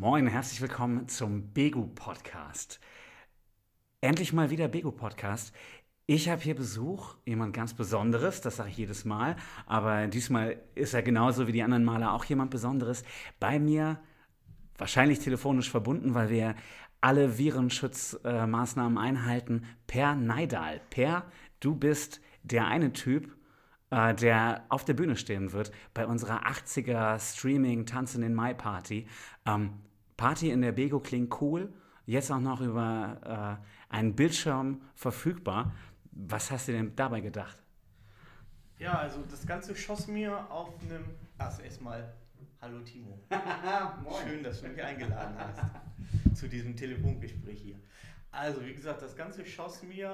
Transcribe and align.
Moin, 0.00 0.28
herzlich 0.28 0.62
willkommen 0.62 1.08
zum 1.08 1.52
Begu 1.52 1.86
Podcast. 1.86 2.80
Endlich 4.00 4.32
mal 4.32 4.48
wieder 4.48 4.66
Begu 4.66 4.92
Podcast. 4.92 5.52
Ich 6.06 6.30
habe 6.30 6.40
hier 6.40 6.54
Besuch, 6.54 7.16
jemand 7.26 7.52
ganz 7.52 7.74
Besonderes, 7.74 8.40
das 8.40 8.56
sage 8.56 8.70
ich 8.70 8.78
jedes 8.78 9.04
Mal, 9.04 9.36
aber 9.66 10.06
diesmal 10.06 10.56
ist 10.74 10.94
er 10.94 11.02
genauso 11.02 11.46
wie 11.46 11.52
die 11.52 11.62
anderen 11.62 11.84
Male 11.84 12.12
auch 12.12 12.24
jemand 12.24 12.50
Besonderes. 12.50 13.04
Bei 13.40 13.58
mir, 13.58 14.00
wahrscheinlich 14.78 15.18
telefonisch 15.18 15.70
verbunden, 15.70 16.14
weil 16.14 16.30
wir 16.30 16.54
alle 17.02 17.36
Virenschutzmaßnahmen 17.36 18.96
einhalten, 18.96 19.66
Per 19.86 20.14
Neidal. 20.14 20.80
Per, 20.88 21.30
du 21.60 21.74
bist 21.76 22.22
der 22.42 22.68
eine 22.68 22.94
Typ, 22.94 23.36
äh, 23.90 24.14
der 24.14 24.64
auf 24.70 24.86
der 24.86 24.94
Bühne 24.94 25.16
stehen 25.16 25.52
wird 25.52 25.70
bei 25.92 26.06
unserer 26.06 26.46
80er 26.46 27.18
Streaming 27.18 27.84
Tanzen 27.84 28.22
in 28.22 28.32
Mai 28.32 28.54
Party. 28.54 29.06
Ähm, 29.44 29.74
Party 30.20 30.50
in 30.50 30.60
der 30.60 30.72
Bego 30.72 31.00
klingt 31.00 31.40
cool, 31.40 31.72
jetzt 32.04 32.30
auch 32.30 32.40
noch 32.40 32.60
über 32.60 33.58
äh, 33.90 33.94
einen 33.94 34.14
Bildschirm 34.14 34.82
verfügbar. 34.94 35.72
Was 36.12 36.50
hast 36.50 36.68
du 36.68 36.72
denn 36.72 36.94
dabei 36.94 37.22
gedacht? 37.22 37.56
Ja, 38.78 38.98
also 38.98 39.24
das 39.30 39.46
Ganze 39.46 39.74
schoss 39.74 40.08
mir 40.08 40.50
auf 40.50 40.78
einem. 40.82 41.06
Also 41.38 41.62
erstmal, 41.62 42.12
hallo 42.60 42.80
Timo. 42.80 43.18
Schön, 44.22 44.44
dass 44.44 44.60
du 44.60 44.68
mich 44.68 44.82
eingeladen 44.82 45.36
hast 45.38 45.62
zu 46.38 46.48
diesem 46.48 46.76
Telefongespräch 46.76 47.62
hier. 47.62 47.76
Also, 48.30 48.62
wie 48.62 48.74
gesagt, 48.74 49.00
das 49.00 49.16
Ganze 49.16 49.46
schoss 49.46 49.82
mir 49.82 50.10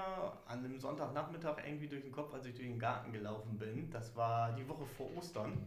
an 0.46 0.64
einem 0.64 0.78
Sonntagnachmittag 0.78 1.56
irgendwie 1.66 1.88
durch 1.88 2.02
den 2.02 2.12
Kopf, 2.12 2.32
als 2.32 2.46
ich 2.46 2.54
durch 2.54 2.68
den 2.68 2.78
Garten 2.78 3.12
gelaufen 3.12 3.58
bin. 3.58 3.90
Das 3.90 4.14
war 4.14 4.54
die 4.54 4.68
Woche 4.68 4.86
vor 4.86 5.08
Ostern. 5.16 5.66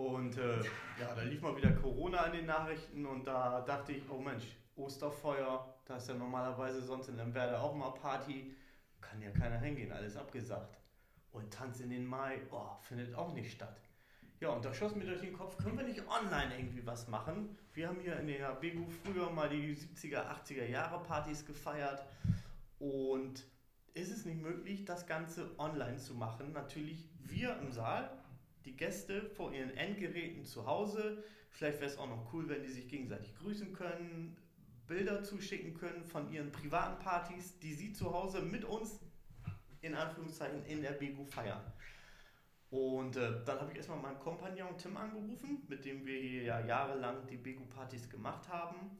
Und 0.00 0.38
äh, 0.38 0.60
ja, 0.98 1.14
da 1.14 1.22
lief 1.22 1.42
mal 1.42 1.54
wieder 1.54 1.72
Corona 1.72 2.24
in 2.24 2.32
den 2.32 2.46
Nachrichten 2.46 3.04
und 3.04 3.26
da 3.26 3.60
dachte 3.60 3.92
ich, 3.92 4.02
oh 4.08 4.18
Mensch, 4.18 4.44
Osterfeuer, 4.74 5.74
da 5.84 5.96
ist 5.96 6.08
ja 6.08 6.14
normalerweise 6.14 6.80
sonst 6.80 7.08
in 7.08 7.18
Lemberda 7.18 7.60
auch 7.60 7.74
mal 7.74 7.90
Party, 7.90 8.56
kann 9.02 9.20
ja 9.20 9.30
keiner 9.30 9.58
hingehen, 9.58 9.92
alles 9.92 10.16
abgesagt. 10.16 10.78
Und 11.32 11.52
Tanz 11.52 11.80
in 11.80 11.90
den 11.90 12.06
Mai, 12.06 12.40
oh, 12.50 12.78
findet 12.80 13.14
auch 13.14 13.34
nicht 13.34 13.52
statt. 13.52 13.78
Ja, 14.40 14.48
und 14.48 14.64
da 14.64 14.72
schoss 14.72 14.94
mir 14.94 15.04
durch 15.04 15.20
den 15.20 15.34
Kopf, 15.34 15.58
können 15.58 15.76
wir 15.76 15.84
nicht 15.84 16.02
online 16.08 16.56
irgendwie 16.56 16.86
was 16.86 17.06
machen? 17.08 17.58
Wir 17.74 17.88
haben 17.88 18.00
hier 18.00 18.18
in 18.20 18.26
der 18.28 18.54
BGU 18.54 18.88
früher 19.04 19.28
mal 19.30 19.50
die 19.50 19.76
70er, 19.76 20.24
80er 20.24 20.64
Jahre 20.64 21.02
Partys 21.02 21.44
gefeiert 21.44 22.02
und 22.78 23.44
ist 23.92 24.10
es 24.10 24.24
nicht 24.24 24.40
möglich, 24.40 24.86
das 24.86 25.06
Ganze 25.06 25.50
online 25.58 25.98
zu 25.98 26.14
machen? 26.14 26.54
Natürlich 26.54 27.04
wir 27.18 27.58
im 27.58 27.70
Saal, 27.70 28.10
die 28.64 28.76
Gäste 28.76 29.22
vor 29.30 29.52
ihren 29.52 29.76
Endgeräten 29.76 30.44
zu 30.44 30.66
Hause. 30.66 31.22
Vielleicht 31.50 31.80
wäre 31.80 31.90
es 31.90 31.98
auch 31.98 32.08
noch 32.08 32.32
cool, 32.32 32.48
wenn 32.48 32.62
die 32.62 32.70
sich 32.70 32.88
gegenseitig 32.88 33.34
grüßen 33.36 33.72
können, 33.72 34.36
Bilder 34.86 35.22
zuschicken 35.22 35.74
können 35.74 36.04
von 36.04 36.32
ihren 36.32 36.50
privaten 36.50 37.02
Partys, 37.02 37.58
die 37.60 37.72
sie 37.72 37.92
zu 37.92 38.12
Hause 38.12 38.42
mit 38.42 38.64
uns 38.64 39.00
in 39.82 39.94
Anführungszeichen 39.94 40.64
in 40.66 40.82
der 40.82 40.92
BGU 40.92 41.24
feiern. 41.24 41.62
Und 42.70 43.16
äh, 43.16 43.44
dann 43.44 43.60
habe 43.60 43.70
ich 43.72 43.78
erstmal 43.78 43.98
meinen 43.98 44.18
Kompagnon 44.18 44.76
Tim 44.78 44.96
angerufen, 44.96 45.64
mit 45.68 45.84
dem 45.84 46.06
wir 46.06 46.20
hier 46.20 46.42
ja 46.42 46.66
jahrelang 46.66 47.26
die 47.26 47.36
Begu-Partys 47.36 48.08
gemacht 48.08 48.48
haben. 48.48 48.98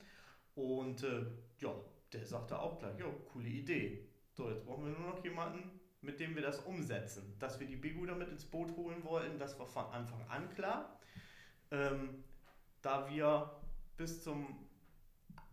Und 0.56 1.05
äh, 1.05 1.27
ja, 1.61 1.74
der 2.12 2.27
sagte 2.27 2.58
auch 2.58 2.78
gleich, 2.78 2.98
ja, 2.98 3.06
coole 3.33 3.48
Idee. 3.48 4.08
So, 4.33 4.50
jetzt 4.50 4.64
brauchen 4.64 4.86
wir 4.86 4.92
nur 4.92 5.14
noch 5.14 5.24
jemanden, 5.24 5.80
mit 6.02 6.20
dem 6.20 6.34
wir 6.34 6.42
das 6.42 6.60
umsetzen. 6.60 7.36
Dass 7.38 7.60
wir 7.60 7.66
die 7.66 7.76
Begu 7.76 8.06
damit 8.06 8.28
ins 8.28 8.44
Boot 8.44 8.74
holen 8.76 9.04
wollten, 9.04 9.38
das 9.38 9.58
war 9.58 9.66
von 9.66 9.86
Anfang 9.86 10.26
an 10.28 10.48
klar. 10.54 10.98
Ähm, 11.70 12.24
da 12.83 13.08
wir 13.11 13.50
bis 13.96 14.22
zum 14.22 14.66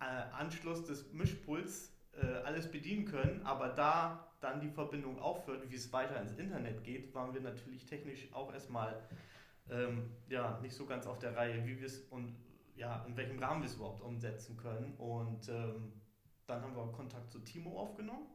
äh, 0.00 0.04
Anschluss 0.04 0.84
des 0.84 1.12
Mischpuls 1.12 1.92
äh, 2.12 2.26
alles 2.44 2.70
bedienen 2.70 3.04
können, 3.04 3.42
aber 3.44 3.68
da 3.68 4.32
dann 4.40 4.60
die 4.60 4.70
Verbindung 4.70 5.18
aufhört, 5.18 5.68
wie 5.68 5.74
es 5.74 5.92
weiter 5.92 6.20
ins 6.20 6.32
Internet 6.32 6.84
geht, 6.84 7.14
waren 7.14 7.34
wir 7.34 7.40
natürlich 7.40 7.84
technisch 7.86 8.32
auch 8.32 8.52
erstmal 8.52 9.08
ähm, 9.70 10.10
ja, 10.28 10.58
nicht 10.60 10.74
so 10.74 10.86
ganz 10.86 11.06
auf 11.06 11.18
der 11.18 11.36
Reihe, 11.36 11.66
wie 11.66 11.78
wir 11.78 11.86
es 11.86 12.00
und 12.10 12.36
ja, 12.76 13.04
in 13.06 13.16
welchem 13.16 13.38
Rahmen 13.38 13.62
wir 13.62 13.68
es 13.68 13.74
überhaupt 13.74 14.02
umsetzen 14.02 14.56
können. 14.56 14.94
Und 14.96 15.48
ähm, 15.48 15.92
dann 16.46 16.62
haben 16.62 16.76
wir 16.76 16.92
Kontakt 16.92 17.30
zu 17.30 17.40
Timo 17.40 17.78
aufgenommen, 17.78 18.26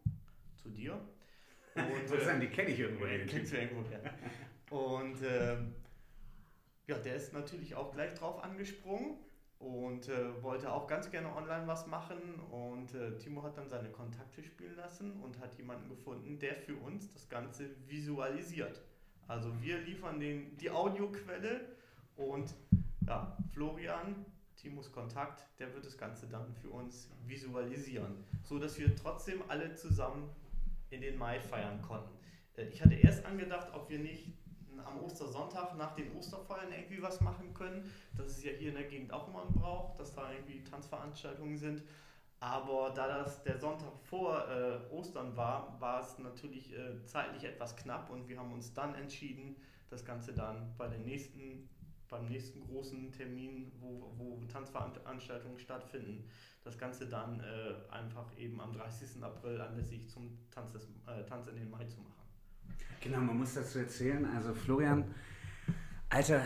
zu 0.56 0.70
dir. 0.70 1.00
Und, 1.76 2.12
äh, 2.12 2.26
sagen, 2.26 2.42
die 2.42 2.48
kenne 2.48 2.70
ich 2.70 2.80
irgendwo. 2.80 3.06
Die 3.06 3.26
kennst 3.26 3.54
du 3.54 3.58
irgendwo, 3.58 3.84
ja. 3.92 4.00
Und 4.70 5.18
ähm, 5.24 5.76
ja, 6.88 6.98
der 6.98 7.16
ist 7.16 7.34
natürlich 7.34 7.76
auch 7.76 7.94
gleich 7.94 8.14
drauf 8.14 8.44
angesprungen 8.44 9.18
und 9.60 10.10
äh, 10.10 10.44
wollte 10.44 10.72
auch 10.72 10.88
ganz 10.88 11.10
gerne 11.10 11.34
online 11.36 11.68
was 11.68 11.88
machen. 11.88 12.40
Und 12.52 12.94
äh, 12.94 13.18
Timo 13.18 13.44
hat 13.44 13.58
dann 13.58 13.70
seine 13.70 13.90
Kontakte 13.90 14.44
spielen 14.44 14.76
lassen 14.76 15.20
und 15.22 15.40
hat 15.40 15.56
jemanden 15.56 15.90
gefunden, 15.90 16.40
der 16.40 16.56
für 16.56 16.76
uns 16.76 17.12
das 17.14 17.30
Ganze 17.30 17.70
visualisiert. 17.88 18.82
Also 19.28 19.50
wir 19.62 19.80
liefern 19.80 20.20
den, 20.20 20.58
die 20.58 20.70
Audioquelle 20.70 21.62
und 22.18 22.54
ja, 23.08 23.38
Florian, 23.54 24.26
Timos 24.58 24.92
Kontakt, 24.92 25.46
der 25.60 25.74
wird 25.74 25.86
das 25.86 25.98
Ganze 25.98 26.28
dann 26.28 26.54
für 26.56 26.70
uns 26.70 27.10
visualisieren, 27.26 28.24
so 28.44 28.60
dass 28.60 28.78
wir 28.78 28.96
trotzdem 28.96 29.42
alle 29.48 29.74
zusammen 29.76 30.30
in 30.94 31.02
den 31.02 31.18
Mai 31.18 31.40
feiern 31.40 31.82
konnten. 31.82 32.18
Äh, 32.56 32.66
ich 32.66 32.82
hatte 32.82 32.96
erst 32.96 33.26
angedacht, 33.26 33.68
ob 33.74 33.90
wir 33.90 34.00
nicht 34.00 34.34
am 34.86 35.00
Ostersonntag 35.00 35.78
nach 35.78 35.96
den 35.96 36.16
Osterfeuern 36.16 36.72
irgendwie 36.72 37.02
was 37.02 37.22
machen 37.22 37.54
können. 37.54 37.92
Das 38.18 38.28
ist 38.28 38.44
ja 38.44 38.52
hier 38.52 38.70
in 38.70 38.76
der 38.76 38.86
Gegend 38.86 39.14
auch 39.14 39.28
immer 39.28 39.44
ein 39.44 39.54
Brauch, 39.54 39.96
dass 39.96 40.14
da 40.14 40.32
irgendwie 40.32 40.64
Tanzveranstaltungen 40.64 41.58
sind. 41.58 41.84
Aber 42.40 42.92
da 42.94 43.08
das 43.08 43.42
der 43.44 43.58
Sonntag 43.58 43.94
vor 44.04 44.46
äh, 44.50 44.94
Ostern 44.94 45.36
war, 45.38 45.80
war 45.80 46.02
es 46.02 46.20
natürlich 46.20 46.74
äh, 46.74 47.02
zeitlich 47.06 47.46
etwas 47.46 47.76
knapp 47.78 48.10
und 48.10 48.28
wir 48.28 48.38
haben 48.38 48.52
uns 48.52 48.74
dann 48.74 48.96
entschieden, 48.96 49.56
das 49.90 50.04
Ganze 50.04 50.34
dann 50.34 50.76
bei 50.78 50.88
der 50.88 51.00
nächsten, 51.00 51.70
beim 52.14 52.28
nächsten 52.28 52.62
großen 52.62 53.12
Termin, 53.12 53.72
wo, 53.80 54.14
wo 54.18 54.40
Tanzveranstaltungen 54.46 55.58
stattfinden, 55.58 56.24
das 56.64 56.78
Ganze 56.78 57.08
dann 57.08 57.40
äh, 57.40 57.92
einfach 57.92 58.38
eben 58.38 58.62
am 58.62 58.72
30. 58.72 59.24
April 59.24 59.60
anlässlich 59.60 60.08
zum 60.10 60.38
Tanz, 60.52 60.74
des, 60.74 60.84
äh, 61.08 61.24
Tanz 61.28 61.48
in 61.48 61.56
den 61.56 61.72
Mai 61.72 61.86
zu 61.86 62.00
machen. 62.02 62.14
Genau, 63.02 63.18
man 63.18 63.38
muss 63.38 63.56
dazu 63.56 63.80
erzählen. 63.80 64.26
Also 64.36 64.54
Florian, 64.54 65.14
alter 66.10 66.44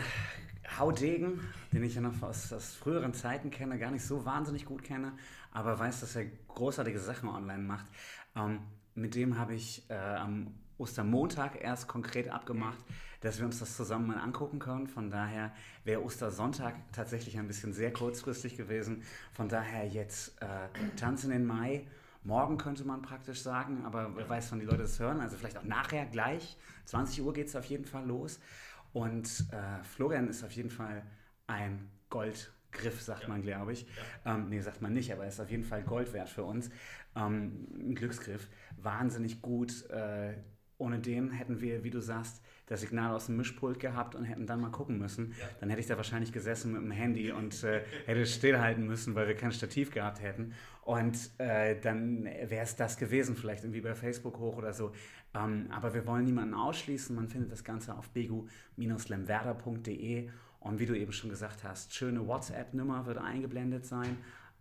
Haudegen, 0.78 1.38
den 1.70 1.84
ich 1.84 1.94
ja 1.94 2.00
noch 2.00 2.20
aus, 2.22 2.50
aus, 2.52 2.74
früheren 2.74 3.12
Zeiten 3.12 3.50
kenne, 3.50 3.78
gar 3.78 3.90
nicht 3.90 4.04
so 4.04 4.24
wahnsinnig 4.24 4.64
gut 4.64 4.82
kenne, 4.82 5.12
aber 5.52 5.78
weiß, 5.78 6.00
dass 6.00 6.16
er 6.16 6.24
großartige 6.48 6.98
Sachen 6.98 7.28
online 7.28 7.62
macht. 7.62 7.86
Ähm, 8.34 8.60
mit 8.94 9.14
dem 9.14 9.38
habe 9.38 9.54
ich 9.54 9.88
äh, 9.90 9.94
am 9.94 10.54
Ostermontag 10.78 11.62
erst 11.62 11.88
konkret 11.88 12.28
abgemacht, 12.28 12.78
dass 13.20 13.38
wir 13.38 13.46
uns 13.46 13.58
das 13.58 13.76
zusammen 13.76 14.06
mal 14.06 14.18
angucken 14.18 14.58
können. 14.58 14.86
Von 14.86 15.10
daher 15.10 15.52
wäre 15.84 16.02
Ostersonntag 16.02 16.74
tatsächlich 16.92 17.38
ein 17.38 17.46
bisschen 17.46 17.72
sehr 17.72 17.92
kurzfristig 17.92 18.56
gewesen. 18.56 19.02
Von 19.32 19.48
daher 19.48 19.86
jetzt 19.86 20.40
äh, 20.40 20.68
Tanzen 20.96 21.32
in 21.32 21.44
Mai 21.44 21.86
Morgen 22.24 22.58
könnte 22.58 22.84
man 22.84 23.00
praktisch 23.00 23.40
sagen, 23.40 23.84
aber 23.84 24.14
wer 24.16 24.28
weiß, 24.28 24.50
wann 24.50 24.60
die 24.60 24.66
Leute 24.66 24.82
das 24.82 24.98
hören. 24.98 25.20
Also 25.20 25.36
vielleicht 25.36 25.56
auch 25.56 25.64
nachher 25.64 26.04
gleich. 26.06 26.58
20 26.84 27.22
Uhr 27.22 27.32
geht 27.32 27.46
es 27.46 27.56
auf 27.56 27.64
jeden 27.64 27.84
Fall 27.84 28.06
los. 28.06 28.40
Und 28.92 29.46
äh, 29.52 29.82
Florian 29.84 30.28
ist 30.28 30.44
auf 30.44 30.52
jeden 30.52 30.70
Fall 30.70 31.02
ein 31.46 31.88
Goldgriff, 32.10 33.00
sagt 33.00 33.22
ja. 33.22 33.28
man, 33.28 33.42
glaube 33.42 33.72
ich. 33.72 33.86
Ja. 34.24 34.34
Ähm, 34.34 34.48
nee, 34.48 34.60
sagt 34.60 34.82
man 34.82 34.92
nicht, 34.92 35.12
aber 35.12 35.22
er 35.22 35.28
ist 35.28 35.40
auf 35.40 35.50
jeden 35.50 35.64
Fall 35.64 35.82
Gold 35.82 36.12
wert 36.12 36.28
für 36.28 36.44
uns. 36.44 36.70
Ähm, 37.14 37.66
ein 37.72 37.94
Glücksgriff. 37.94 38.48
Wahnsinnig 38.76 39.40
gut. 39.40 39.88
Äh, 39.88 40.34
ohne 40.78 41.00
den 41.00 41.30
hätten 41.30 41.60
wir, 41.60 41.84
wie 41.84 41.90
du 41.90 42.00
sagst, 42.00 42.40
das 42.66 42.80
Signal 42.80 43.14
aus 43.14 43.26
dem 43.26 43.36
Mischpult 43.36 43.78
gehabt 43.80 44.14
und 44.14 44.24
hätten 44.24 44.46
dann 44.46 44.60
mal 44.60 44.70
gucken 44.70 44.98
müssen. 44.98 45.34
Ja. 45.38 45.46
Dann 45.60 45.68
hätte 45.70 45.80
ich 45.80 45.86
da 45.86 45.96
wahrscheinlich 45.96 46.32
gesessen 46.32 46.72
mit 46.72 46.82
dem 46.82 46.92
Handy 46.92 47.32
und 47.32 47.64
äh, 47.64 47.82
hätte 48.06 48.24
stillhalten 48.26 48.86
müssen, 48.86 49.14
weil 49.14 49.26
wir 49.26 49.34
kein 49.34 49.52
Stativ 49.52 49.90
gehabt 49.90 50.22
hätten. 50.22 50.52
Und 50.82 51.30
äh, 51.38 51.80
dann 51.80 52.24
wäre 52.24 52.62
es 52.62 52.76
das 52.76 52.96
gewesen, 52.96 53.34
vielleicht 53.36 53.64
irgendwie 53.64 53.80
bei 53.80 53.94
Facebook 53.94 54.38
hoch 54.38 54.56
oder 54.56 54.72
so. 54.72 54.92
Ähm, 55.34 55.66
aber 55.70 55.94
wir 55.94 56.06
wollen 56.06 56.24
niemanden 56.24 56.54
ausschließen. 56.54 57.16
Man 57.16 57.28
findet 57.28 57.52
das 57.52 57.64
Ganze 57.64 57.96
auf 57.96 58.08
begu-lemwerder.de. 58.10 60.28
Und 60.60 60.80
wie 60.80 60.86
du 60.86 60.98
eben 60.98 61.12
schon 61.12 61.30
gesagt 61.30 61.62
hast, 61.64 61.94
schöne 61.94 62.26
WhatsApp-Nummer 62.26 63.06
wird 63.06 63.18
eingeblendet 63.18 63.86
sein. 63.86 64.18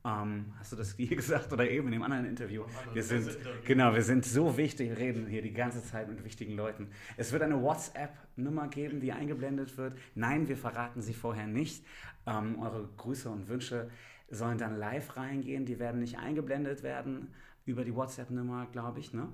Ähm, 0.07 0.53
hast 0.57 0.71
du 0.71 0.77
das 0.77 0.95
hier 0.95 1.15
gesagt 1.15 1.51
oder 1.51 1.69
eben 1.69 1.87
in 1.87 1.93
dem 1.93 2.03
anderen 2.03 2.25
Interview? 2.25 2.63
Wir 2.93 3.03
sind, 3.03 3.37
genau, 3.65 3.93
wir 3.93 4.03
sind 4.03 4.25
so 4.25 4.55
wichtig, 4.55 4.89
wir 4.89 4.97
reden 4.97 5.27
hier 5.27 5.41
die 5.41 5.53
ganze 5.53 5.83
Zeit 5.83 6.07
mit 6.07 6.23
wichtigen 6.23 6.55
Leuten. 6.55 6.89
Es 7.17 7.33
wird 7.33 7.43
eine 7.43 7.61
WhatsApp-Nummer 7.61 8.69
geben, 8.69 9.01
die 9.01 9.11
eingeblendet 9.11 9.77
wird. 9.77 9.97
Nein, 10.15 10.47
wir 10.47 10.55
verraten 10.55 11.01
sie 11.01 11.13
vorher 11.13 11.47
nicht. 11.47 11.85
Ähm, 12.25 12.57
eure 12.59 12.87
Grüße 12.95 13.29
und 13.29 13.49
Wünsche 13.49 13.89
sollen 14.29 14.57
dann 14.57 14.77
live 14.77 15.17
reingehen. 15.17 15.65
Die 15.65 15.79
werden 15.79 15.99
nicht 15.99 16.17
eingeblendet 16.17 16.83
werden 16.83 17.33
über 17.65 17.83
die 17.83 17.93
WhatsApp-Nummer, 17.93 18.67
glaube 18.71 18.99
ich. 18.99 19.13
Ne? 19.13 19.27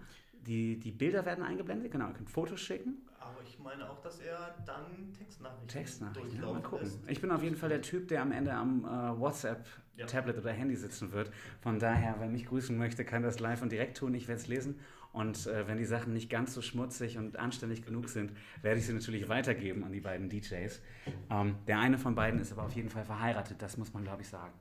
Die, 0.46 0.80
die 0.80 0.92
Bilder 0.92 1.26
werden 1.26 1.44
eingeblendet, 1.44 1.92
genau, 1.92 2.08
ihr 2.08 2.14
könnt 2.14 2.30
Fotos 2.30 2.60
schicken. 2.60 3.08
Aber 3.20 3.42
ich 3.44 3.58
meine 3.60 3.90
auch, 3.90 4.00
dass 4.02 4.20
er 4.20 4.56
dann 4.66 5.14
Textnachrichten 5.18 5.68
Textnachrichten, 5.68 6.42
ja, 6.42 6.52
mal 6.52 6.62
gucken. 6.62 6.86
Lässt. 6.86 7.10
Ich 7.10 7.22
bin 7.22 7.32
auf 7.32 7.44
jeden 7.44 7.56
Fall 7.56 7.70
der 7.70 7.82
Typ, 7.82 8.08
der 8.10 8.22
am 8.22 8.32
Ende 8.32 8.54
am 8.54 8.84
äh, 8.84 9.20
WhatsApp, 9.20 9.66
ja. 9.96 10.06
Tablet 10.06 10.38
oder 10.38 10.52
Handy 10.52 10.76
sitzen 10.76 11.12
wird. 11.12 11.32
Von 11.62 11.80
daher, 11.80 12.16
wer 12.20 12.28
mich 12.28 12.46
grüßen 12.46 12.78
möchte, 12.78 13.06
kann 13.06 13.24
das 13.24 13.40
live 13.40 13.62
und 13.62 13.72
direkt 13.72 13.98
tun. 13.98 14.14
Ich 14.14 14.28
werde 14.28 14.42
es 14.42 14.48
lesen. 14.48 14.80
Und 15.14 15.46
äh, 15.46 15.68
wenn 15.68 15.78
die 15.78 15.86
Sachen 15.86 16.12
nicht 16.14 16.30
ganz 16.30 16.56
so 16.56 16.62
schmutzig 16.62 17.18
und 17.18 17.38
anständig 17.38 17.86
genug 17.86 18.10
sind, 18.10 18.34
werde 18.64 18.80
ich 18.80 18.88
sie 18.88 18.94
natürlich 18.94 19.30
weitergeben 19.30 19.84
an 19.84 19.92
die 19.92 20.02
beiden 20.02 20.28
DJs. 20.28 20.82
Ähm, 21.30 21.56
der 21.68 21.80
eine 21.80 22.00
von 22.00 22.16
beiden 22.16 22.40
ist 22.40 22.52
aber 22.52 22.64
auf 22.64 22.74
jeden 22.74 22.90
Fall 22.90 23.06
verheiratet, 23.06 23.62
das 23.62 23.78
muss 23.78 23.94
man, 23.94 24.04
glaube 24.04 24.24
ich, 24.24 24.28
sagen. 24.28 24.54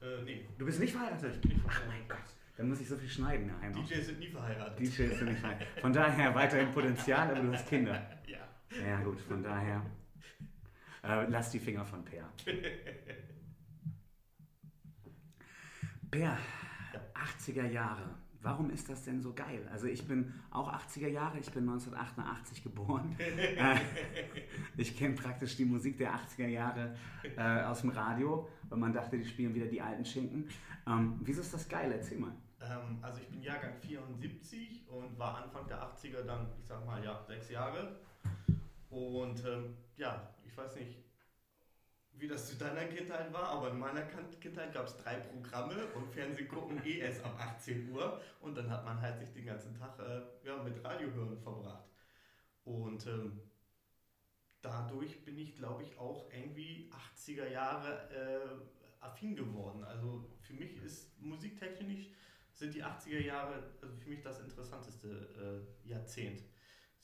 Äh, 0.00 0.22
nee. 0.24 0.46
Du 0.58 0.64
bist 0.64 0.78
nicht 0.78 0.92
verheiratet? 0.92 1.44
Nicht 1.44 1.60
verheiratet. 1.60 1.68
Ach 1.68 1.88
mein 1.88 2.08
Gott. 2.08 2.43
Dann 2.56 2.68
muss 2.68 2.80
ich 2.80 2.88
so 2.88 2.96
viel 2.96 3.08
schneiden 3.08 3.48
daheim. 3.48 3.72
DJs 3.72 4.06
sind 4.06 4.20
nie 4.20 4.28
verheiratet. 4.28 4.78
DJs 4.78 5.18
sind 5.18 5.24
nicht 5.28 5.40
verheiratet. 5.40 5.80
Von 5.80 5.92
daher 5.92 6.34
weiterhin 6.34 6.70
Potenzial, 6.72 7.30
aber 7.30 7.40
du 7.40 7.52
hast 7.52 7.68
Kinder. 7.68 8.08
Ja. 8.26 8.38
Ja, 8.86 9.00
gut, 9.00 9.20
von 9.20 9.42
daher. 9.42 9.84
Äh, 11.02 11.26
lass 11.28 11.50
die 11.50 11.58
Finger 11.58 11.84
von 11.84 12.04
Per. 12.04 12.32
Per, 16.10 16.38
80er 17.14 17.66
Jahre. 17.66 18.23
Warum 18.44 18.68
ist 18.68 18.90
das 18.90 19.02
denn 19.02 19.22
so 19.22 19.32
geil? 19.32 19.66
Also 19.72 19.86
ich 19.86 20.06
bin 20.06 20.30
auch 20.50 20.70
80er 20.70 21.08
Jahre, 21.08 21.38
ich 21.38 21.50
bin 21.50 21.62
1988 21.62 22.62
geboren. 22.62 23.16
Ich 24.76 24.96
kenne 24.98 25.14
praktisch 25.14 25.56
die 25.56 25.64
Musik 25.64 25.96
der 25.96 26.14
80er 26.14 26.48
Jahre 26.48 26.94
äh, 27.36 27.62
aus 27.62 27.80
dem 27.80 27.90
Radio, 27.90 28.48
weil 28.68 28.78
man 28.78 28.92
dachte, 28.92 29.16
die 29.16 29.24
spielen 29.24 29.54
wieder 29.54 29.66
die 29.66 29.80
alten 29.80 30.04
Schinken. 30.04 30.48
Ähm, 30.86 31.20
wieso 31.22 31.40
ist 31.40 31.54
das 31.54 31.68
geil? 31.68 31.90
Erzähl 31.92 32.18
mal. 32.18 32.32
Ähm, 32.60 32.98
also 33.00 33.20
ich 33.20 33.28
bin 33.28 33.40
Jahrgang 33.40 33.72
74 33.80 34.86
und 34.88 35.18
war 35.18 35.42
Anfang 35.42 35.66
der 35.66 35.82
80er 35.82 36.22
dann, 36.22 36.48
ich 36.58 36.66
sag 36.66 36.84
mal, 36.84 37.02
ja, 37.02 37.22
sechs 37.26 37.50
Jahre. 37.50 37.96
Und 38.90 39.44
ähm, 39.46 39.76
ja, 39.96 40.28
ich 40.44 40.56
weiß 40.56 40.76
nicht, 40.76 41.03
wie 42.16 42.28
das 42.28 42.48
zu 42.48 42.56
deiner 42.56 42.84
Kindheit 42.84 43.32
war, 43.32 43.48
aber 43.48 43.70
in 43.70 43.78
meiner 43.78 44.02
Kindheit 44.40 44.72
gab 44.72 44.86
es 44.86 44.96
drei 44.96 45.16
Programme 45.16 45.86
und 45.94 46.08
Fernsehen 46.08 46.48
gucken 46.48 46.80
eh 46.84 46.98
erst 46.98 47.24
ab 47.24 47.36
18 47.38 47.90
Uhr 47.90 48.20
und 48.40 48.56
dann 48.56 48.70
hat 48.70 48.84
man 48.84 49.00
halt 49.00 49.18
sich 49.18 49.32
den 49.32 49.46
ganzen 49.46 49.74
Tag 49.74 49.98
äh, 49.98 50.46
ja, 50.46 50.62
mit 50.62 50.82
Radio 50.84 51.12
hören 51.12 51.36
verbracht. 51.38 51.88
Und 52.64 53.06
ähm, 53.06 53.40
dadurch 54.62 55.24
bin 55.24 55.38
ich, 55.38 55.56
glaube 55.56 55.82
ich, 55.82 55.98
auch 55.98 56.30
irgendwie 56.32 56.90
80er 57.14 57.48
Jahre 57.48 58.08
äh, 58.10 59.04
affin 59.04 59.36
geworden. 59.36 59.84
Also 59.84 60.24
für 60.40 60.54
mich 60.54 60.82
ist 60.82 61.20
musiktechnisch 61.20 62.08
sind 62.52 62.74
die 62.74 62.84
80er 62.84 63.20
Jahre 63.20 63.62
also 63.82 63.94
für 63.96 64.08
mich 64.08 64.22
das 64.22 64.40
interessanteste 64.40 65.66
äh, 65.84 65.88
Jahrzehnt. 65.88 66.42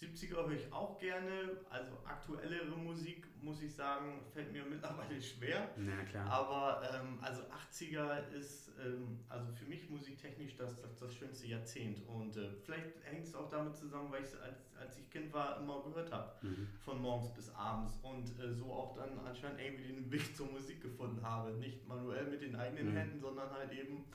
70er 0.01 0.37
höre 0.37 0.53
ich 0.53 0.73
auch 0.73 0.99
gerne, 0.99 1.59
also 1.69 1.93
aktuellere 2.05 2.77
Musik, 2.77 3.27
muss 3.43 3.61
ich 3.61 3.75
sagen, 3.75 4.23
fällt 4.33 4.51
mir 4.51 4.65
mittlerweile 4.71 5.21
schwer. 5.21 5.69
Na 5.77 6.05
klar. 6.05 6.27
Aber 6.31 6.83
ähm, 6.95 7.19
also 7.21 7.43
80er 7.43 8.29
ist 8.31 8.73
ähm, 8.83 9.21
also 9.29 9.53
für 9.53 9.67
mich 9.67 9.91
musiktechnisch 9.91 10.57
das, 10.57 10.81
das, 10.81 10.97
das 10.97 11.15
schönste 11.15 11.49
Jahrzehnt. 11.49 12.07
Und 12.07 12.35
äh, 12.37 12.51
vielleicht 12.65 13.05
hängt 13.05 13.27
es 13.27 13.35
auch 13.35 13.51
damit 13.51 13.77
zusammen, 13.77 14.11
weil 14.11 14.23
ich 14.23 14.29
es 14.29 14.41
als, 14.41 14.75
als 14.77 14.99
ich 14.99 15.11
Kind 15.11 15.33
war 15.35 15.61
immer 15.61 15.83
gehört 15.83 16.11
habe. 16.11 16.47
Mhm. 16.47 16.69
Von 16.81 17.03
morgens 17.03 17.35
bis 17.35 17.51
abends. 17.51 17.99
Und 18.03 18.39
äh, 18.41 18.55
so 18.55 18.73
auch 18.73 18.97
dann 18.97 19.19
anscheinend 19.19 19.61
irgendwie 19.61 19.93
den 19.93 20.11
Weg 20.11 20.35
zur 20.35 20.47
Musik 20.47 20.81
gefunden 20.81 21.23
habe. 21.23 21.53
Nicht 21.53 21.87
manuell 21.87 22.27
mit 22.27 22.41
den 22.41 22.57
eigenen 22.57 22.93
mhm. 22.93 22.97
Händen, 22.97 23.21
sondern 23.21 23.51
halt 23.51 23.73
eben 23.73 24.07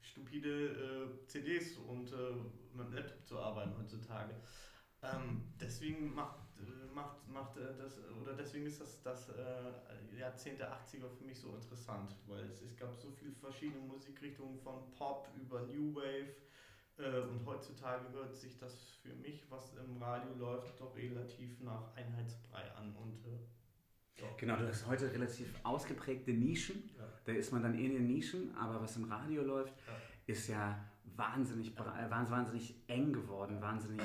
stupide 0.00 0.48
äh, 0.48 1.26
CDs 1.26 1.76
und 1.76 2.12
äh, 2.12 2.32
mit 2.72 2.86
dem 2.86 2.94
Laptop 2.94 3.26
zu 3.26 3.38
arbeiten 3.38 3.74
heutzutage. 3.78 4.34
Ähm, 5.04 5.42
deswegen 5.60 6.14
macht, 6.14 6.58
äh, 6.58 6.94
macht, 6.94 7.28
macht 7.28 7.56
äh, 7.56 7.76
das, 7.76 7.98
oder 8.20 8.34
deswegen 8.34 8.66
ist 8.66 8.80
das, 8.80 9.02
das 9.02 9.28
äh, 9.30 10.18
Jahrzehnt 10.18 10.60
der 10.60 10.72
80er 10.72 11.08
für 11.08 11.24
mich 11.24 11.38
so 11.38 11.54
interessant, 11.54 12.16
weil 12.26 12.44
es, 12.50 12.62
es 12.62 12.76
gab 12.76 12.94
so 12.96 13.10
viele 13.10 13.32
verschiedene 13.32 13.80
Musikrichtungen 13.80 14.58
von 14.58 14.90
Pop 14.92 15.28
über 15.36 15.62
New 15.62 15.94
Wave 15.94 16.34
äh, 16.96 17.20
und 17.28 17.44
heutzutage 17.44 18.10
hört 18.12 18.34
sich 18.34 18.58
das 18.58 18.90
für 19.02 19.14
mich, 19.14 19.44
was 19.50 19.74
im 19.74 20.02
Radio 20.02 20.32
läuft, 20.38 20.80
doch 20.80 20.96
relativ 20.96 21.60
nach 21.60 21.94
Einheitsbrei 21.94 22.70
an 22.72 22.94
und 22.96 23.24
ja. 24.16 24.28
Genau, 24.36 24.56
du 24.56 24.68
hast 24.68 24.86
heute 24.86 25.12
relativ 25.12 25.52
ausgeprägte 25.64 26.32
Nischen. 26.32 26.90
Ja. 26.96 27.04
Da 27.24 27.32
ist 27.32 27.52
man 27.52 27.62
dann 27.62 27.76
eh 27.76 27.86
in 27.86 27.94
den 27.94 28.06
Nischen, 28.06 28.54
aber 28.56 28.80
was 28.80 28.96
im 28.96 29.10
Radio 29.10 29.42
läuft, 29.42 29.74
ja. 29.86 29.92
Ist 30.26 30.48
ja 30.48 30.78
wahnsinnig, 31.16 31.76
äh, 31.78 32.10
wahnsinnig 32.10 32.74
eng 32.88 33.12
geworden, 33.12 33.60
wahnsinnig 33.60 34.02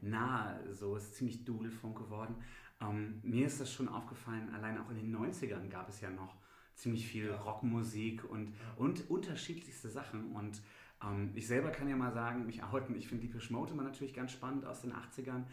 nah, 0.00 0.58
so 0.72 0.96
ist 0.96 1.14
ziemlich 1.14 1.44
Dudelfunk 1.44 1.98
geworden. 1.98 2.36
Ähm, 2.80 3.20
mir 3.22 3.46
ist 3.46 3.60
das 3.60 3.72
schon 3.72 3.88
aufgefallen, 3.88 4.54
allein 4.54 4.78
auch 4.78 4.90
in 4.90 4.96
den 4.96 5.14
90ern 5.14 5.68
gab 5.68 5.88
es 5.88 6.00
ja 6.00 6.10
noch 6.10 6.36
ziemlich 6.74 7.06
viel 7.06 7.30
Rockmusik 7.30 8.24
und, 8.24 8.54
und 8.76 9.10
unterschiedlichste 9.10 9.88
Sachen 9.88 10.32
und 10.32 10.62
ähm, 11.02 11.30
ich 11.34 11.46
selber 11.46 11.70
kann 11.70 11.88
ja 11.88 11.96
mal 11.96 12.12
sagen, 12.12 12.46
mich 12.46 12.62
outen, 12.62 12.96
ich 12.96 13.08
finde 13.08 13.26
Deepish 13.26 13.50
Mode 13.50 13.72
immer 13.72 13.82
natürlich 13.82 14.14
ganz 14.14 14.32
spannend 14.32 14.64
aus 14.64 14.82
den 14.82 14.92
80ern. 14.92 15.44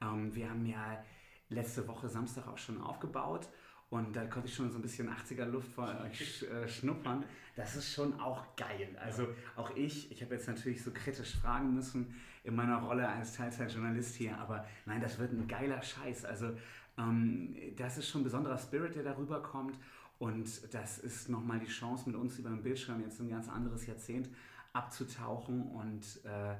Ja. 0.00 0.12
Ähm, 0.12 0.34
wir 0.34 0.50
haben 0.50 0.66
ja 0.66 1.04
letzte 1.48 1.86
Woche 1.86 2.08
Samstag 2.08 2.48
auch 2.48 2.58
schon 2.58 2.80
aufgebaut 2.80 3.48
und 3.92 4.16
da 4.16 4.24
konnte 4.24 4.48
ich 4.48 4.54
schon 4.54 4.70
so 4.70 4.78
ein 4.78 4.82
bisschen 4.82 5.10
80er 5.10 5.44
Luft 5.44 5.70
vor 5.74 5.86
euch 6.02 6.42
äh, 6.44 6.66
schnuppern. 6.66 7.26
Das 7.56 7.76
ist 7.76 7.92
schon 7.92 8.18
auch 8.18 8.56
geil. 8.56 8.88
Also 8.98 9.28
auch 9.54 9.76
ich, 9.76 10.10
ich 10.10 10.22
habe 10.22 10.34
jetzt 10.34 10.48
natürlich 10.48 10.82
so 10.82 10.92
kritisch 10.92 11.36
fragen 11.36 11.74
müssen 11.74 12.14
in 12.42 12.56
meiner 12.56 12.78
Rolle 12.78 13.06
als 13.06 13.36
Teilzeitjournalist 13.36 14.14
hier, 14.14 14.38
aber 14.38 14.64
nein, 14.86 15.02
das 15.02 15.18
wird 15.18 15.32
ein 15.32 15.46
geiler 15.46 15.82
Scheiß. 15.82 16.24
Also 16.24 16.56
ähm, 16.96 17.54
das 17.76 17.98
ist 17.98 18.08
schon 18.08 18.22
ein 18.22 18.24
besonderer 18.24 18.56
Spirit, 18.56 18.94
der 18.94 19.02
darüber 19.02 19.42
kommt. 19.42 19.78
Und 20.18 20.72
das 20.72 20.96
ist 20.96 21.28
nochmal 21.28 21.58
die 21.60 21.66
Chance, 21.66 22.08
mit 22.08 22.16
uns 22.16 22.38
über 22.38 22.48
den 22.48 22.62
Bildschirm 22.62 23.02
jetzt 23.02 23.20
ein 23.20 23.28
ganz 23.28 23.50
anderes 23.50 23.86
Jahrzehnt 23.86 24.30
abzutauchen 24.72 25.64
und 25.64 26.02
äh, 26.24 26.54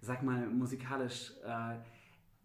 sag 0.00 0.22
mal 0.22 0.46
musikalisch. 0.46 1.32
Äh, 1.44 1.74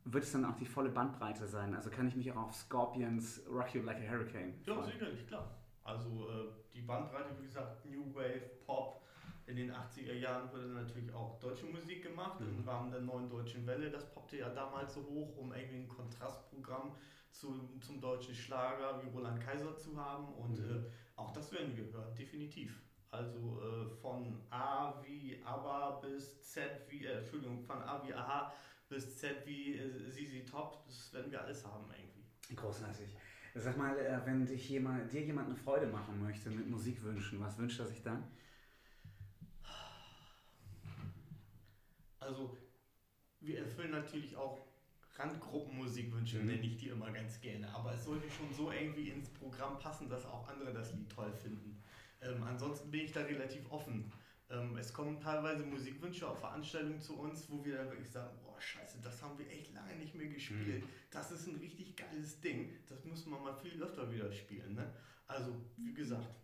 wird 0.05 0.23
es 0.23 0.31
dann 0.31 0.45
auch 0.45 0.55
die 0.55 0.65
volle 0.65 0.89
Bandbreite 0.89 1.47
sein? 1.47 1.75
Also 1.75 1.89
kann 1.89 2.07
ich 2.07 2.15
mich 2.15 2.31
auch 2.31 2.37
auf 2.37 2.53
Scorpions 2.53 3.41
Rock 3.49 3.73
You 3.73 3.83
Like 3.83 3.97
a 3.97 4.11
Hurricane 4.11 4.53
Ja, 4.65 4.75
freuen? 4.75 4.91
sicherlich, 4.91 5.27
klar. 5.27 5.49
Also 5.83 6.29
äh, 6.29 6.47
die 6.73 6.81
Bandbreite, 6.81 7.29
wie 7.39 7.45
gesagt, 7.45 7.85
New 7.85 8.13
Wave, 8.13 8.51
Pop. 8.65 9.01
In 9.45 9.57
den 9.57 9.71
80er 9.73 10.13
Jahren 10.13 10.49
wurde 10.53 10.67
natürlich 10.67 11.13
auch 11.13 11.37
deutsche 11.39 11.65
Musik 11.65 12.03
gemacht 12.03 12.39
mhm. 12.39 12.59
im 12.59 12.67
Rahmen 12.67 12.91
der 12.91 13.01
neuen 13.01 13.29
deutschen 13.29 13.67
Welle. 13.67 13.91
Das 13.91 14.09
poppte 14.13 14.37
ja 14.37 14.49
damals 14.49 14.93
so 14.93 15.03
hoch, 15.03 15.35
um 15.37 15.53
irgendwie 15.53 15.79
ein 15.79 15.87
Kontrastprogramm 15.89 16.95
zu, 17.31 17.69
zum 17.81 17.99
deutschen 17.99 18.33
Schlager 18.33 19.03
wie 19.03 19.09
Roland 19.09 19.41
Kaiser 19.41 19.75
zu 19.75 19.97
haben. 19.97 20.33
Und 20.35 20.59
mhm. 20.59 20.85
äh, 20.85 20.91
auch 21.17 21.31
das 21.31 21.51
werden 21.51 21.75
wir 21.75 21.91
hören, 21.91 22.15
definitiv. 22.15 22.81
Also 23.11 23.61
äh, 23.61 23.89
von 24.01 24.39
A 24.49 24.93
wie 25.03 25.39
ABBA 25.43 25.99
bis 25.99 26.41
Z 26.41 26.81
wie, 26.87 27.05
äh, 27.05 27.19
Entschuldigung, 27.19 27.61
von 27.61 27.81
A 27.83 28.01
wie 28.03 28.13
AHA 28.13 28.53
bis 28.93 29.17
Z 29.17 29.45
wie 29.45 29.75
äh, 29.75 30.11
ZZ 30.11 30.49
Top, 30.49 30.85
das 30.85 31.11
werden 31.13 31.31
wir 31.31 31.41
alles 31.41 31.65
haben 31.65 31.85
irgendwie. 31.91 32.55
Großartig. 32.55 33.09
Sag 33.55 33.77
mal, 33.77 33.97
äh, 33.97 34.19
wenn 34.25 34.45
dich 34.45 34.69
jemand, 34.69 35.11
dir 35.11 35.21
jemand 35.21 35.47
eine 35.47 35.55
Freude 35.55 35.87
machen 35.87 36.21
möchte 36.21 36.49
mit 36.49 36.69
Musikwünschen, 36.69 37.39
was 37.39 37.57
wünscht 37.57 37.79
er 37.79 37.85
sich 37.85 38.01
dann? 38.01 38.23
Also, 42.19 42.57
wir 43.41 43.59
erfüllen 43.59 43.91
natürlich 43.91 44.35
auch 44.35 44.65
Randgruppenmusikwünsche, 45.15 46.39
mhm. 46.39 46.45
nenne 46.45 46.61
ich 46.61 46.77
die 46.77 46.89
immer 46.89 47.11
ganz 47.11 47.39
gerne. 47.41 47.73
Aber 47.73 47.93
es 47.93 48.05
sollte 48.05 48.29
schon 48.29 48.51
so 48.53 48.71
irgendwie 48.71 49.09
ins 49.09 49.29
Programm 49.29 49.77
passen, 49.77 50.09
dass 50.09 50.25
auch 50.25 50.47
andere 50.47 50.73
das 50.73 50.93
Lied 50.93 51.09
toll 51.09 51.31
finden. 51.33 51.83
Ähm, 52.21 52.41
ansonsten 52.43 52.89
bin 52.89 53.01
ich 53.01 53.11
da 53.11 53.21
relativ 53.21 53.69
offen. 53.71 54.11
Ähm, 54.53 54.77
es 54.77 54.93
kommen 54.93 55.19
teilweise 55.19 55.63
Musikwünsche 55.63 56.27
auf 56.27 56.39
Veranstaltungen 56.39 56.99
zu 56.99 57.19
uns, 57.19 57.49
wo 57.49 57.63
wir 57.65 57.77
dann 57.77 57.89
wirklich 57.89 58.09
sagen, 58.09 58.37
boah 58.43 58.59
scheiße, 58.59 58.99
das 59.01 59.21
haben 59.21 59.37
wir 59.37 59.49
echt 59.49 59.73
lange 59.73 59.95
nicht 59.95 60.15
mehr 60.15 60.27
gespielt. 60.27 60.83
Mhm. 60.83 60.89
Das 61.09 61.31
ist 61.31 61.47
ein 61.47 61.55
richtig 61.55 61.95
geiles 61.95 62.39
Ding. 62.41 62.69
Das 62.87 63.03
muss 63.05 63.25
man 63.25 63.41
mal 63.41 63.55
viel 63.55 63.81
öfter 63.81 64.11
wieder 64.11 64.31
spielen. 64.31 64.75
Ne? 64.75 64.93
Also, 65.27 65.55
wie 65.77 65.93
gesagt, 65.93 66.35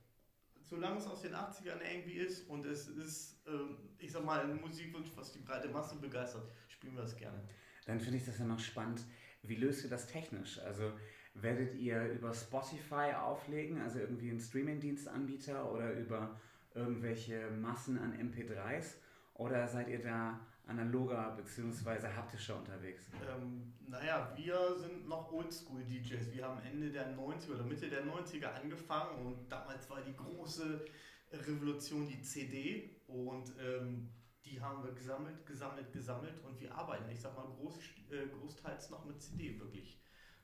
solange 0.62 0.98
es 0.98 1.08
aus 1.08 1.22
den 1.22 1.34
80ern 1.34 1.80
irgendwie 1.82 2.14
ist 2.14 2.50
und 2.50 2.66
es 2.66 2.88
ist, 2.88 3.42
ähm, 3.48 3.78
ich 3.98 4.12
sag 4.12 4.26
mal, 4.26 4.42
ein 4.42 4.60
Musikwunsch, 4.60 5.10
was 5.16 5.32
die 5.32 5.40
breite 5.40 5.70
Masse 5.70 5.96
begeistert, 5.96 6.50
spielen 6.68 6.96
wir 6.96 7.04
das 7.04 7.16
gerne. 7.16 7.42
Dann 7.86 8.00
finde 8.00 8.18
ich 8.18 8.26
das 8.26 8.40
ja 8.40 8.46
noch 8.46 8.60
spannend. 8.60 9.02
Wie 9.44 9.56
löst 9.56 9.84
ihr 9.84 9.90
das 9.90 10.08
technisch? 10.08 10.60
Also 10.60 10.92
werdet 11.34 11.76
ihr 11.76 12.06
über 12.12 12.34
Spotify 12.34 13.14
auflegen, 13.16 13.82
also 13.82 14.00
irgendwie 14.00 14.30
einen 14.30 14.40
Streamingdienstanbieter 14.40 15.72
oder 15.72 15.94
über 15.94 16.40
irgendwelche 16.80 17.52
Massen 17.52 17.98
an 17.98 18.14
MP3s 18.14 18.96
oder 19.36 19.68
seid 19.68 19.88
ihr 19.90 20.02
da 20.02 20.40
analoger 20.66 21.36
bzw. 21.36 22.08
haptischer 22.08 22.58
unterwegs? 22.58 23.10
Ähm, 23.28 23.74
naja, 23.88 24.32
wir 24.36 24.78
sind 24.78 25.08
noch 25.08 25.32
Oldschool-DJs. 25.32 26.32
Wir 26.32 26.46
haben 26.46 26.62
Ende 26.62 26.92
der 26.92 27.16
90er 27.16 27.56
oder 27.56 27.64
Mitte 27.64 27.90
der 27.90 28.06
90er 28.06 28.54
angefangen 28.54 29.26
und 29.26 29.52
damals 29.52 29.90
war 29.90 30.02
die 30.02 30.16
große 30.16 30.86
Revolution 31.32 32.08
die 32.08 32.22
CD 32.22 33.02
und 33.08 33.52
ähm, 33.60 34.10
die 34.46 34.60
haben 34.60 34.84
wir 34.84 34.94
gesammelt, 34.94 35.46
gesammelt, 35.46 35.92
gesammelt 35.92 36.40
und 36.44 36.60
wir 36.60 36.74
arbeiten, 36.74 37.10
ich 37.12 37.22
sag 37.22 37.36
mal, 37.36 37.46
groß, 37.46 37.80
äh, 38.12 38.28
großteils 38.28 38.90
noch 38.90 39.06
mit 39.06 39.22
CD 39.22 39.60
wirklich. 39.60 40.02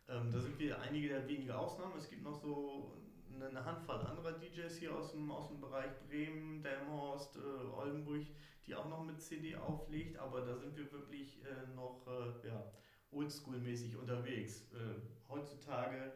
Ähm, 0.08 0.32
da 0.32 0.40
sind 0.40 0.60
wir 0.60 0.80
einige 0.82 1.10
der 1.10 1.28
wenigen 1.28 1.52
Ausnahmen. 1.52 1.94
Es 1.98 2.10
gibt 2.10 2.24
noch 2.24 2.36
so 2.36 2.96
eine 3.42 3.64
Handvoll 3.64 4.02
anderer 4.02 4.34
DJs 4.34 4.78
hier 4.78 4.96
aus 4.96 5.12
dem, 5.12 5.32
aus 5.32 5.50
dem 5.50 5.60
Bereich 5.60 5.92
Bremen, 6.08 6.62
Delmhorst, 6.64 7.38
äh, 7.38 7.40
Oldenburg, 7.74 8.26
die 8.66 8.76
auch 8.76 8.90
noch 8.90 9.04
mit 9.04 9.22
CD 9.22 9.56
auflegt, 9.56 10.18
aber 10.18 10.42
da 10.42 10.56
sind 10.56 10.76
wir 10.76 10.92
wirklich 10.92 11.40
äh, 11.44 11.76
noch 11.76 12.06
äh, 12.08 12.48
ja, 12.48 12.72
oldschool-mäßig 13.12 13.98
unterwegs. 13.98 14.72
Äh, 14.74 15.02
heutzutage 15.30 16.14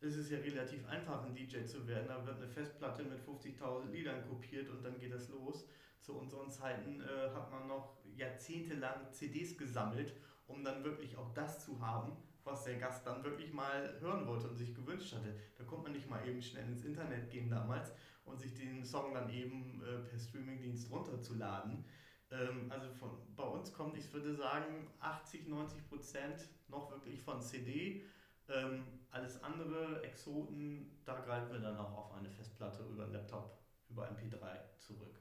ist 0.00 0.16
es 0.16 0.30
ja 0.30 0.38
relativ 0.38 0.86
einfach, 0.88 1.24
ein 1.24 1.34
DJ 1.34 1.64
zu 1.64 1.86
werden. 1.86 2.08
Da 2.08 2.24
wird 2.24 2.36
eine 2.36 2.48
Festplatte 2.48 3.04
mit 3.04 3.20
50.000 3.20 3.90
Liedern 3.90 4.26
kopiert 4.28 4.68
und 4.70 4.82
dann 4.82 4.98
geht 4.98 5.12
das 5.12 5.28
los. 5.28 5.66
Zu 6.00 6.16
unseren 6.16 6.50
Zeiten 6.50 7.02
äh, 7.02 7.30
hat 7.34 7.50
man 7.50 7.68
noch 7.68 7.98
jahrzehntelang 8.16 9.12
CDs 9.12 9.58
gesammelt, 9.58 10.14
um 10.46 10.64
dann 10.64 10.82
wirklich 10.82 11.16
auch 11.16 11.32
das 11.34 11.62
zu 11.64 11.80
haben, 11.80 12.16
was 12.50 12.64
der 12.64 12.78
Gast 12.78 13.06
dann 13.06 13.22
wirklich 13.22 13.52
mal 13.52 13.96
hören 14.00 14.26
wollte 14.26 14.48
und 14.48 14.56
sich 14.56 14.74
gewünscht 14.74 15.14
hatte. 15.14 15.34
Da 15.56 15.64
konnte 15.64 15.84
man 15.84 15.92
nicht 15.92 16.10
mal 16.10 16.26
eben 16.26 16.42
schnell 16.42 16.66
ins 16.66 16.84
Internet 16.84 17.30
gehen 17.30 17.48
damals 17.48 17.92
und 18.24 18.40
sich 18.40 18.54
den 18.54 18.84
Song 18.84 19.14
dann 19.14 19.30
eben 19.30 19.82
äh, 19.82 19.98
per 20.08 20.18
Streamingdienst 20.18 20.90
runterzuladen. 20.90 21.84
Ähm, 22.30 22.70
also 22.70 22.90
von, 22.90 23.10
bei 23.36 23.44
uns 23.44 23.72
kommt, 23.72 23.96
ich 23.96 24.12
würde 24.12 24.34
sagen, 24.34 24.88
80, 25.00 25.48
90 25.48 25.88
Prozent 25.88 26.48
noch 26.68 26.90
wirklich 26.90 27.20
von 27.22 27.40
CD. 27.40 28.04
Ähm, 28.48 28.84
alles 29.10 29.42
andere, 29.42 30.02
Exoten, 30.02 31.00
da 31.04 31.20
greifen 31.20 31.52
wir 31.52 31.60
dann 31.60 31.76
auch 31.76 31.96
auf 31.96 32.12
eine 32.14 32.30
Festplatte 32.30 32.84
über 32.84 33.04
einen 33.04 33.12
Laptop, 33.12 33.58
über 33.88 34.08
MP3 34.08 34.78
zurück. 34.78 35.20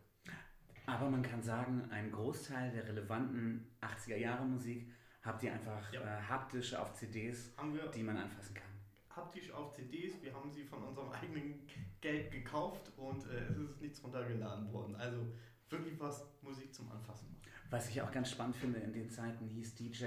Aber 0.85 1.09
man 1.09 1.21
kann 1.21 1.43
sagen, 1.43 1.87
ein 1.91 2.11
Großteil 2.11 2.71
der 2.71 2.87
relevanten 2.87 3.67
80er 3.81 4.17
Jahre 4.17 4.45
Musik 4.45 4.91
habt 5.29 5.43
ihr 5.43 5.53
einfach 5.53 5.93
ja. 5.93 6.01
äh, 6.01 6.21
haptisch 6.21 6.73
auf 6.73 6.93
CDs, 6.93 7.53
die 7.95 8.03
man 8.03 8.17
anfassen 8.17 8.55
kann. 8.55 8.67
Haptisch 9.15 9.51
auf 9.51 9.73
CDs, 9.73 10.21
wir 10.21 10.33
haben 10.33 10.51
sie 10.51 10.63
von 10.63 10.83
unserem 10.83 11.11
eigenen 11.21 11.67
Geld 12.01 12.31
gekauft 12.31 12.91
und 12.97 13.25
äh, 13.25 13.43
es 13.49 13.57
ist 13.57 13.81
nichts 13.81 14.03
runtergeladen 14.03 14.71
worden. 14.73 14.95
Also 14.95 15.27
wirklich 15.69 15.99
was 15.99 16.25
Musik 16.41 16.73
zum 16.73 16.91
Anfassen 16.91 17.29
macht. 17.31 17.47
Was 17.69 17.89
ich 17.89 18.01
auch 18.01 18.11
ganz 18.11 18.31
spannend 18.31 18.55
finde, 18.55 18.79
in 18.79 18.93
den 18.93 19.09
Zeiten 19.09 19.47
hieß 19.47 19.75
DJ 19.75 20.05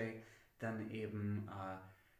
dann 0.58 0.90
eben, 0.90 1.48
äh, 1.48 1.76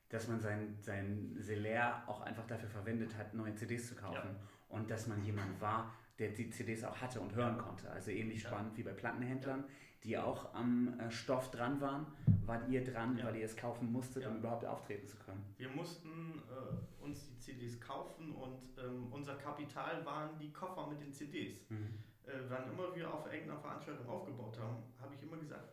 dass 0.08 0.28
man 0.28 0.40
sein, 0.40 0.76
sein 0.80 1.34
Selaire 1.38 2.06
auch 2.06 2.20
einfach 2.20 2.46
dafür 2.46 2.68
verwendet 2.68 3.16
hat, 3.16 3.34
neue 3.34 3.54
CDs 3.54 3.88
zu 3.88 3.96
kaufen. 3.96 4.36
Ja. 4.36 4.48
Und 4.68 4.90
dass 4.90 5.06
man 5.06 5.22
jemand 5.24 5.60
war, 5.60 5.92
der 6.18 6.30
die 6.30 6.50
CDs 6.50 6.84
auch 6.84 7.00
hatte 7.00 7.20
und 7.20 7.34
hören 7.34 7.58
konnte. 7.58 7.90
Also 7.90 8.10
ähnlich 8.10 8.42
ja. 8.42 8.50
spannend 8.50 8.76
wie 8.76 8.82
bei 8.82 8.92
Plattenhändlern, 8.92 9.64
die 10.04 10.18
auch 10.18 10.52
am 10.54 10.98
äh, 10.98 11.10
Stoff 11.10 11.50
dran 11.50 11.80
waren, 11.80 12.06
wart 12.44 12.68
ihr 12.68 12.82
dran, 12.84 13.16
ja. 13.16 13.24
weil 13.24 13.36
ihr 13.36 13.44
es 13.44 13.56
kaufen 13.56 13.92
musstet, 13.92 14.26
um 14.26 14.38
überhaupt 14.38 14.64
auftreten 14.64 15.06
zu 15.06 15.16
können. 15.18 15.44
Wir 15.56 15.68
mussten 15.68 16.42
äh, 16.50 17.02
uns 17.02 17.26
die 17.26 17.38
CDs 17.38 17.80
kaufen 17.80 18.34
und 18.34 18.60
ähm, 18.78 19.12
unser 19.12 19.36
Kapital 19.36 20.04
waren 20.04 20.38
die 20.38 20.52
Koffer 20.52 20.88
mit 20.88 21.00
den 21.00 21.12
CDs. 21.12 21.70
Mhm. 21.70 21.98
Äh, 22.24 22.32
wann 22.48 22.70
immer 22.70 22.94
wir 22.94 23.12
auf 23.12 23.26
irgendeiner 23.26 23.60
Veranstaltung 23.60 24.08
aufgebaut 24.08 24.58
haben, 24.58 24.82
habe 25.00 25.14
ich 25.14 25.22
immer 25.22 25.36
gesagt, 25.36 25.72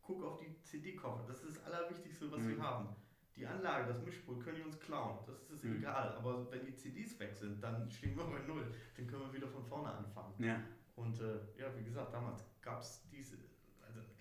guck 0.00 0.24
auf 0.24 0.38
die 0.38 0.60
CD-Koffer. 0.62 1.24
Das 1.26 1.42
ist 1.42 1.56
das 1.56 1.64
Allerwichtigste, 1.64 2.30
was 2.30 2.40
mhm. 2.40 2.56
wir 2.56 2.62
haben. 2.62 2.88
Die 3.34 3.46
Anlage, 3.46 3.88
das 3.88 4.02
Mischpult 4.02 4.40
können 4.40 4.56
die 4.56 4.62
uns 4.62 4.78
klauen. 4.78 5.18
Das 5.26 5.48
ist 5.50 5.64
mhm. 5.64 5.78
egal. 5.78 6.14
Aber 6.16 6.50
wenn 6.50 6.66
die 6.66 6.74
CDs 6.74 7.18
weg 7.18 7.34
sind, 7.34 7.62
dann 7.62 7.90
stehen 7.90 8.16
wir 8.16 8.24
bei 8.24 8.40
Null. 8.40 8.70
Dann 8.96 9.06
können 9.06 9.22
wir 9.22 9.32
wieder 9.32 9.48
von 9.48 9.64
vorne 9.64 9.90
anfangen. 9.90 10.34
Ja. 10.38 10.60
Und 10.94 11.18
äh, 11.20 11.38
ja, 11.58 11.74
wie 11.76 11.84
gesagt, 11.84 12.12
damals 12.12 12.44
gab 12.60 12.80
es 12.80 13.08
diese, 13.10 13.38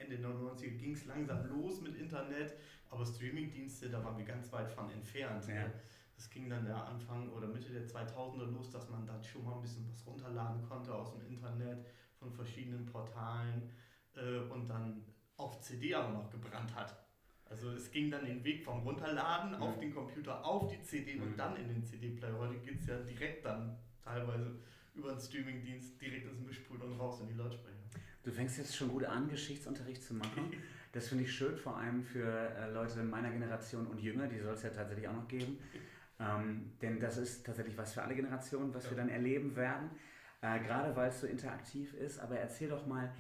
Ende 0.02 0.18
der 0.18 0.30
90er 0.30 0.78
ging 0.78 0.94
es 0.94 1.06
langsam 1.06 1.46
los 1.48 1.82
mit 1.82 1.96
Internet, 1.96 2.56
aber 2.90 3.06
Streamingdienste, 3.06 3.90
da 3.90 4.04
waren 4.04 4.18
wir 4.18 4.26
ganz 4.26 4.52
weit 4.52 4.70
von 4.70 4.90
entfernt. 4.92 5.48
Ja. 5.48 5.72
Das 6.16 6.30
ging 6.30 6.50
dann 6.50 6.66
der 6.66 6.76
Anfang 6.76 7.30
oder 7.30 7.48
Mitte 7.48 7.72
der 7.72 7.88
2000er 7.88 8.46
los, 8.52 8.70
dass 8.70 8.90
man 8.90 9.08
dann 9.08 9.24
schon 9.24 9.44
mal 9.44 9.56
ein 9.56 9.62
bisschen 9.62 9.88
was 9.90 10.06
runterladen 10.06 10.62
konnte 10.62 10.94
aus 10.94 11.14
dem 11.14 11.26
Internet 11.26 11.86
von 12.20 12.32
verschiedenen 12.32 12.86
Portalen 12.86 13.72
äh, 14.16 14.38
und 14.52 14.68
dann 14.68 15.04
auf 15.38 15.60
CD 15.62 15.96
aber 15.96 16.10
noch 16.10 16.30
gebrannt 16.30 16.76
hat. 16.76 16.96
Also 17.46 17.72
es 17.72 17.92
ging 17.92 18.12
dann 18.12 18.26
den 18.26 18.44
Weg 18.44 18.64
vom 18.64 18.82
Runterladen 18.84 19.58
mhm. 19.58 19.64
auf 19.64 19.78
den 19.80 19.94
Computer, 19.94 20.46
auf 20.46 20.68
die 20.72 20.82
CD 20.82 21.16
mhm. 21.16 21.24
und 21.24 21.38
dann 21.38 21.58
in 21.58 21.68
den 21.68 21.84
CD-Player. 21.84 22.38
Heute 22.38 22.58
geht 22.60 22.80
es 22.80 22.88
ja 22.88 23.00
direkt 23.00 23.46
dann 23.46 23.78
teilweise 24.04 24.60
über 24.94 25.12
den 25.12 25.20
Streamingdienst 25.20 26.00
direkt 26.00 26.28
ins 26.28 26.40
Mischpult 26.40 26.82
und 26.82 27.00
raus 27.00 27.20
in 27.22 27.28
die 27.28 27.34
Lautsprecher. 27.34 27.78
Du 28.24 28.32
fängst 28.32 28.58
jetzt 28.58 28.76
schon 28.76 28.90
gut 28.90 29.04
an, 29.06 29.30
Geschichtsunterricht 29.30 30.04
zu 30.04 30.14
machen. 30.14 30.52
Das 30.92 31.08
finde 31.08 31.24
ich 31.24 31.34
schön, 31.34 31.58
vor 31.58 31.78
allem 31.78 32.04
für 32.04 32.28
äh, 32.28 32.72
Leute 32.72 33.02
meiner 33.04 33.32
Generation 33.32 33.88
und 33.88 34.00
jünger, 34.00 34.28
die 34.28 34.40
soll 34.40 34.54
es 34.54 34.64
ja 34.64 34.70
tatsächlich 34.70 35.08
auch 35.08 35.16
noch 35.16 35.28
geben. 35.28 35.58
Ähm, 36.20 36.72
denn 36.82 37.00
das 37.00 37.18
ist 37.18 37.46
tatsächlich 37.46 37.78
was 37.78 37.94
für 37.94 38.04
alle 38.04 38.14
Generationen, 38.14 38.74
was 38.74 38.84
ja. 38.86 38.92
wir 38.92 38.98
dann 38.98 39.10
erleben 39.10 39.56
werden. 39.56 39.90
Äh, 40.42 40.60
gerade 40.60 40.96
weil 40.96 41.10
es 41.10 41.22
so 41.22 41.28
interaktiv 41.28 41.94
ist. 41.94 42.20
Aber 42.20 42.38
erzähl 42.38 42.70
doch 42.70 42.86
mal, 42.86 43.12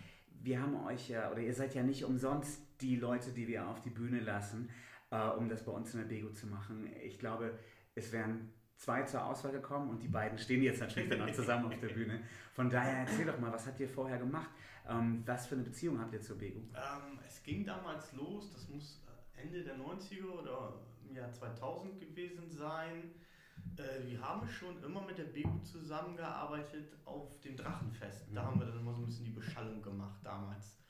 wir 0.43 0.61
haben 0.61 0.75
euch 0.85 1.09
ja, 1.09 1.31
oder 1.31 1.39
ihr 1.39 1.53
seid 1.53 1.73
ja 1.73 1.83
nicht 1.83 2.03
umsonst 2.03 2.61
die 2.81 2.95
Leute, 2.95 3.31
die 3.31 3.47
wir 3.47 3.67
auf 3.67 3.81
die 3.81 3.89
Bühne 3.89 4.19
lassen, 4.19 4.69
äh, 5.11 5.29
um 5.29 5.49
das 5.49 5.65
bei 5.65 5.71
uns 5.71 5.93
in 5.93 6.01
der 6.01 6.07
Bego 6.07 6.29
zu 6.31 6.47
machen. 6.47 6.89
Ich 7.03 7.17
glaube, 7.17 7.57
es 7.95 8.11
wären 8.11 8.51
zwei 8.81 9.03
zur 9.03 9.23
Auswahl 9.23 9.51
gekommen 9.51 9.91
und 9.91 10.01
die 10.01 10.07
beiden 10.07 10.37
stehen 10.39 10.63
jetzt 10.63 10.79
natürlich 10.79 11.09
dann 11.09 11.21
auch 11.21 11.31
zusammen 11.31 11.65
auf 11.65 11.79
der 11.79 11.87
Bühne. 11.93 12.19
Von 12.53 12.69
daher 12.69 13.05
erzähl 13.05 13.25
doch 13.25 13.39
mal, 13.39 13.51
was 13.51 13.67
habt 13.67 13.79
ihr 13.79 13.87
vorher 13.87 14.17
gemacht? 14.17 14.49
Ähm, 14.89 15.21
was 15.25 15.45
für 15.45 15.55
eine 15.55 15.63
Beziehung 15.63 15.99
habt 15.99 16.13
ihr 16.13 16.21
zur 16.21 16.37
Bego? 16.37 16.59
Ähm, 16.73 17.19
es 17.25 17.43
ging 17.43 17.63
damals 17.63 18.11
los, 18.13 18.51
das 18.51 18.67
muss 18.69 19.03
Ende 19.35 19.63
der 19.63 19.77
90er 19.77 20.25
oder 20.25 20.73
im 21.07 21.15
Jahr 21.15 21.31
2000 21.31 21.99
gewesen 21.99 22.49
sein. 22.49 23.11
Äh, 23.77 24.07
wir 24.09 24.19
haben 24.19 24.47
schon 24.47 24.83
immer 24.83 25.05
mit 25.05 25.19
der 25.19 25.25
Bego 25.25 25.59
zusammengearbeitet 25.59 26.91
auf 27.05 27.39
dem 27.41 27.55
Drachenfest. 27.55 28.29
Da 28.33 28.41
mhm. 28.41 28.45
haben 28.47 28.59
wir 28.61 28.65
dann 28.65 28.79
immer 28.79 28.93
so 28.93 29.01
ein 29.01 29.05
bisschen 29.05 29.25
die 29.25 29.31
Beschallung 29.31 29.83
gemacht 29.83 30.19
damals. 30.23 30.80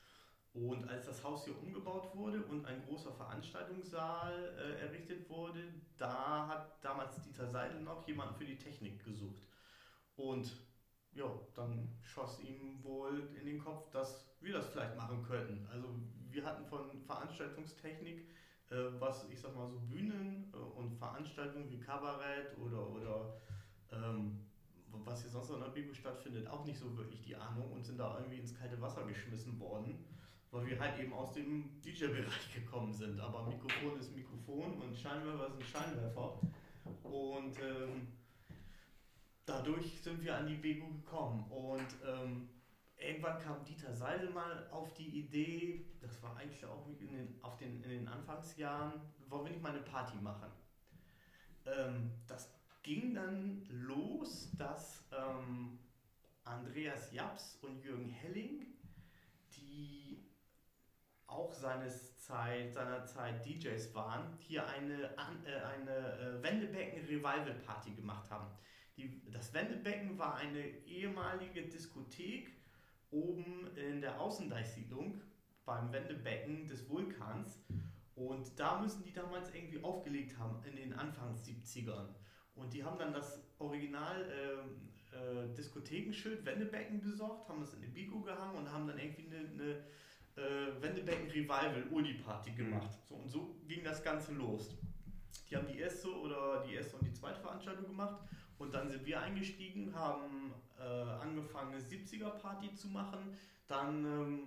Und 0.54 0.86
als 0.86 1.06
das 1.06 1.24
Haus 1.24 1.46
hier 1.46 1.58
umgebaut 1.62 2.14
wurde 2.14 2.42
und 2.44 2.66
ein 2.66 2.82
großer 2.84 3.10
Veranstaltungssaal 3.12 4.54
äh, 4.58 4.82
errichtet 4.82 5.28
wurde, 5.30 5.72
da 5.96 6.46
hat 6.46 6.84
damals 6.84 7.22
Dieter 7.22 7.46
Seidel 7.46 7.80
noch 7.80 8.06
jemanden 8.06 8.34
für 8.34 8.44
die 8.44 8.58
Technik 8.58 9.02
gesucht. 9.02 9.48
Und 10.16 10.54
ja, 11.14 11.24
dann 11.54 11.88
schoss 12.02 12.40
ihm 12.40 12.82
wohl 12.84 13.30
in 13.40 13.46
den 13.46 13.58
Kopf, 13.58 13.88
dass 13.90 14.28
wir 14.40 14.52
das 14.52 14.66
vielleicht 14.66 14.94
machen 14.94 15.22
könnten. 15.22 15.66
Also 15.72 15.88
wir 16.30 16.44
hatten 16.44 16.66
von 16.66 17.00
Veranstaltungstechnik, 17.00 18.28
äh, 18.68 18.76
was 18.98 19.26
ich 19.30 19.40
sag 19.40 19.56
mal 19.56 19.68
so 19.70 19.80
Bühnen 19.80 20.52
äh, 20.52 20.56
und 20.56 20.92
Veranstaltungen 20.92 21.70
wie 21.70 21.80
Kabarett 21.80 22.58
oder, 22.58 22.90
oder 22.90 23.40
ähm, 23.90 24.38
was 24.90 25.22
hier 25.22 25.30
sonst 25.30 25.48
noch 25.48 25.56
in 25.56 25.62
der 25.62 25.70
Bigo 25.70 25.94
stattfindet, 25.94 26.46
auch 26.46 26.66
nicht 26.66 26.78
so 26.78 26.94
wirklich 26.94 27.22
die 27.22 27.36
Ahnung 27.36 27.72
und 27.72 27.82
sind 27.86 27.98
da 27.98 28.18
irgendwie 28.18 28.38
ins 28.38 28.54
kalte 28.54 28.78
Wasser 28.82 29.06
geschmissen 29.06 29.58
worden 29.58 30.04
weil 30.52 30.66
wir 30.66 30.78
halt 30.78 31.00
eben 31.00 31.12
aus 31.14 31.32
dem 31.32 31.80
DJ-Bereich 31.80 32.54
gekommen 32.54 32.92
sind. 32.92 33.18
Aber 33.18 33.44
Mikrofon 33.44 33.98
ist 33.98 34.14
Mikrofon 34.14 34.80
und 34.80 34.96
Scheinwerfer 34.96 35.54
ein 35.54 35.64
Scheinwerfer. 35.64 36.38
Und 37.02 37.58
ähm, 37.58 38.08
dadurch 39.46 40.00
sind 40.02 40.22
wir 40.22 40.36
an 40.36 40.46
die 40.46 40.56
Bego 40.56 40.88
gekommen. 40.88 41.50
Und 41.50 41.86
ähm, 42.06 42.50
irgendwann 42.98 43.40
kam 43.40 43.64
Dieter 43.64 43.94
Seidel 43.94 44.28
mal 44.30 44.68
auf 44.70 44.92
die 44.94 45.20
Idee, 45.20 45.86
das 46.00 46.22
war 46.22 46.36
eigentlich 46.36 46.64
auch 46.66 46.86
in 46.86 46.98
den, 46.98 47.38
auf 47.42 47.56
den, 47.56 47.82
in 47.82 47.90
den 47.90 48.08
Anfangsjahren, 48.08 49.00
wollen 49.28 49.46
wir 49.46 49.52
nicht 49.52 49.62
mal 49.62 49.72
eine 49.72 49.80
Party 49.80 50.18
machen. 50.18 50.50
Ähm, 51.64 52.10
das 52.26 52.52
ging 52.82 53.14
dann 53.14 53.64
los, 53.70 54.50
dass 54.58 55.02
ähm, 55.12 55.78
Andreas 56.44 57.10
Japs 57.10 57.58
und 57.62 57.82
Jürgen 57.82 58.10
Helling, 58.10 58.66
die 59.56 60.31
auch 61.32 61.52
seines 61.52 62.16
Zeit, 62.18 62.72
seiner 62.72 63.04
Zeit 63.04 63.44
DJs 63.44 63.94
waren, 63.94 64.36
hier 64.38 64.66
eine, 64.68 65.10
äh, 65.14 65.60
eine 65.74 66.18
äh, 66.18 66.42
Wendebecken-Revival-Party 66.42 67.92
gemacht 67.92 68.30
haben. 68.30 68.46
Die, 68.96 69.22
das 69.30 69.52
Wendebecken 69.54 70.18
war 70.18 70.36
eine 70.36 70.60
ehemalige 70.86 71.62
Diskothek 71.62 72.52
oben 73.10 73.74
in 73.76 74.00
der 74.00 74.20
Außendeichsiedlung 74.20 75.20
beim 75.64 75.92
Wendebecken 75.92 76.66
des 76.66 76.88
Vulkans. 76.88 77.64
Und 78.14 78.58
da 78.58 78.80
müssen 78.80 79.02
die 79.04 79.12
damals 79.12 79.54
irgendwie 79.54 79.82
aufgelegt 79.82 80.38
haben 80.38 80.62
in 80.64 80.76
den 80.76 80.92
Anfangs 80.92 81.46
70ern. 81.46 82.14
Und 82.54 82.74
die 82.74 82.84
haben 82.84 82.98
dann 82.98 83.14
das 83.14 83.42
Original 83.58 84.30
äh, 84.30 85.16
äh, 85.16 85.54
Diskothekenschild 85.54 86.44
Wendebecken 86.44 87.00
besorgt, 87.00 87.48
haben 87.48 87.60
das 87.60 87.72
in 87.74 87.80
den 87.80 87.92
Bigo 87.92 88.20
gehangen 88.20 88.56
und 88.56 88.70
haben 88.70 88.86
dann 88.86 88.98
irgendwie 88.98 89.26
eine, 89.26 89.48
eine 89.48 89.84
äh, 90.36 90.82
Wendebecken 90.82 91.28
Revival 91.30 91.84
Uli 91.90 92.14
Party 92.14 92.50
mhm. 92.50 92.56
gemacht. 92.56 92.98
So, 93.08 93.14
und 93.16 93.30
so 93.30 93.56
ging 93.66 93.84
das 93.84 94.02
Ganze 94.02 94.32
los. 94.32 94.70
Die 95.48 95.56
haben 95.56 95.66
die 95.66 95.78
erste 95.78 96.08
oder 96.08 96.64
die 96.66 96.74
erste 96.74 96.96
und 96.96 97.06
die 97.06 97.12
zweite 97.12 97.40
Veranstaltung 97.40 97.86
gemacht 97.86 98.20
und 98.58 98.72
dann 98.72 98.88
sind 98.88 99.04
wir 99.04 99.20
eingestiegen, 99.20 99.94
haben 99.94 100.54
äh, 100.78 100.82
angefangen 100.82 101.74
eine 101.74 101.82
70er 101.82 102.30
Party 102.30 102.72
zu 102.74 102.88
machen. 102.88 103.36
Dann 103.66 104.04
ähm, 104.04 104.40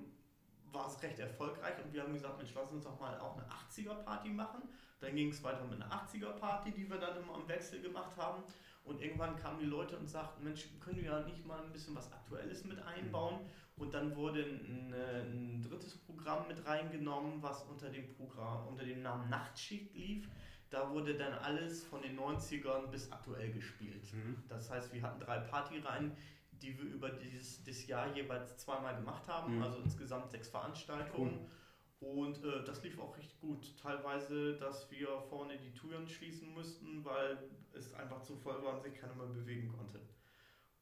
war 0.72 0.88
es 0.88 1.02
recht 1.04 1.20
erfolgreich 1.20 1.74
und 1.84 1.94
wir 1.94 2.04
haben 2.04 2.14
gesagt, 2.14 2.38
Mensch, 2.38 2.52
lass 2.56 2.72
uns 2.72 2.84
doch 2.84 3.00
mal 3.00 3.20
auch 3.20 3.38
eine 3.38 3.46
80er-Party 3.46 4.30
machen. 4.30 4.64
Dann 5.00 5.16
ging 5.16 5.30
es 5.30 5.44
weiter 5.44 5.64
mit 5.66 5.82
einer 5.82 5.92
80er-Party, 5.92 6.72
die 6.72 6.90
wir 6.90 6.98
dann 6.98 7.22
immer 7.22 7.36
im 7.36 7.48
Wechsel 7.48 7.82
gemacht 7.82 8.16
haben. 8.18 8.44
Und 8.86 9.02
irgendwann 9.02 9.36
kamen 9.36 9.60
die 9.60 9.66
Leute 9.66 9.98
und 9.98 10.08
sagten, 10.08 10.44
Mensch, 10.44 10.68
können 10.80 10.98
wir 10.98 11.12
ja 11.12 11.20
nicht 11.22 11.46
mal 11.46 11.60
ein 11.64 11.72
bisschen 11.72 11.96
was 11.96 12.12
Aktuelles 12.14 12.64
mit 12.66 12.80
einbauen? 12.84 13.40
Und 13.78 13.94
dann 13.94 14.16
wurde 14.16 14.44
ein, 14.44 14.94
ein 14.94 15.62
drittes 15.62 15.98
Programm 15.98 16.48
mit 16.48 16.66
reingenommen, 16.66 17.42
was 17.42 17.64
unter 17.64 17.90
dem 17.90 18.14
Programm, 18.14 18.68
unter 18.68 18.86
dem 18.86 19.02
Namen 19.02 19.30
Nachtschicht 19.30 19.94
lief. 19.96 20.30
Da 20.70 20.90
wurde 20.92 21.16
dann 21.16 21.34
alles 21.34 21.84
von 21.84 22.02
den 22.02 22.18
90ern 22.18 22.88
bis 22.88 23.12
aktuell 23.12 23.52
gespielt. 23.52 24.14
Mhm. 24.14 24.44
Das 24.48 24.70
heißt, 24.70 24.94
wir 24.94 25.02
hatten 25.02 25.20
drei 25.20 25.40
Partyreihen, 25.40 26.12
die 26.62 26.78
wir 26.78 26.86
über 26.86 27.10
dieses, 27.10 27.64
dieses 27.64 27.88
Jahr 27.88 28.16
jeweils 28.16 28.58
zweimal 28.58 28.96
gemacht 28.96 29.28
haben, 29.28 29.58
mhm. 29.58 29.64
also 29.64 29.78
insgesamt 29.80 30.30
sechs 30.32 30.48
Veranstaltungen. 30.48 31.40
Cool. 31.40 31.50
Und 32.00 32.44
äh, 32.44 32.64
das 32.66 32.84
lief 32.84 33.00
auch 33.00 33.16
richtig 33.18 33.40
gut. 33.40 33.74
Teilweise, 33.82 34.58
dass 34.58 34.92
wir 34.92 35.08
vorne 35.30 35.58
die 35.58 35.74
Türen 35.74 36.08
schließen 36.08 36.54
mussten, 36.54 37.04
weil 37.04 37.38
es 37.74 37.94
einfach 37.94 38.22
zu 38.22 38.36
voll 38.36 38.62
war 38.64 38.76
und 38.76 38.84
sich 38.84 38.94
keiner 38.94 39.16
mehr 39.16 39.28
bewegen 39.28 39.70
konnte. 39.70 40.00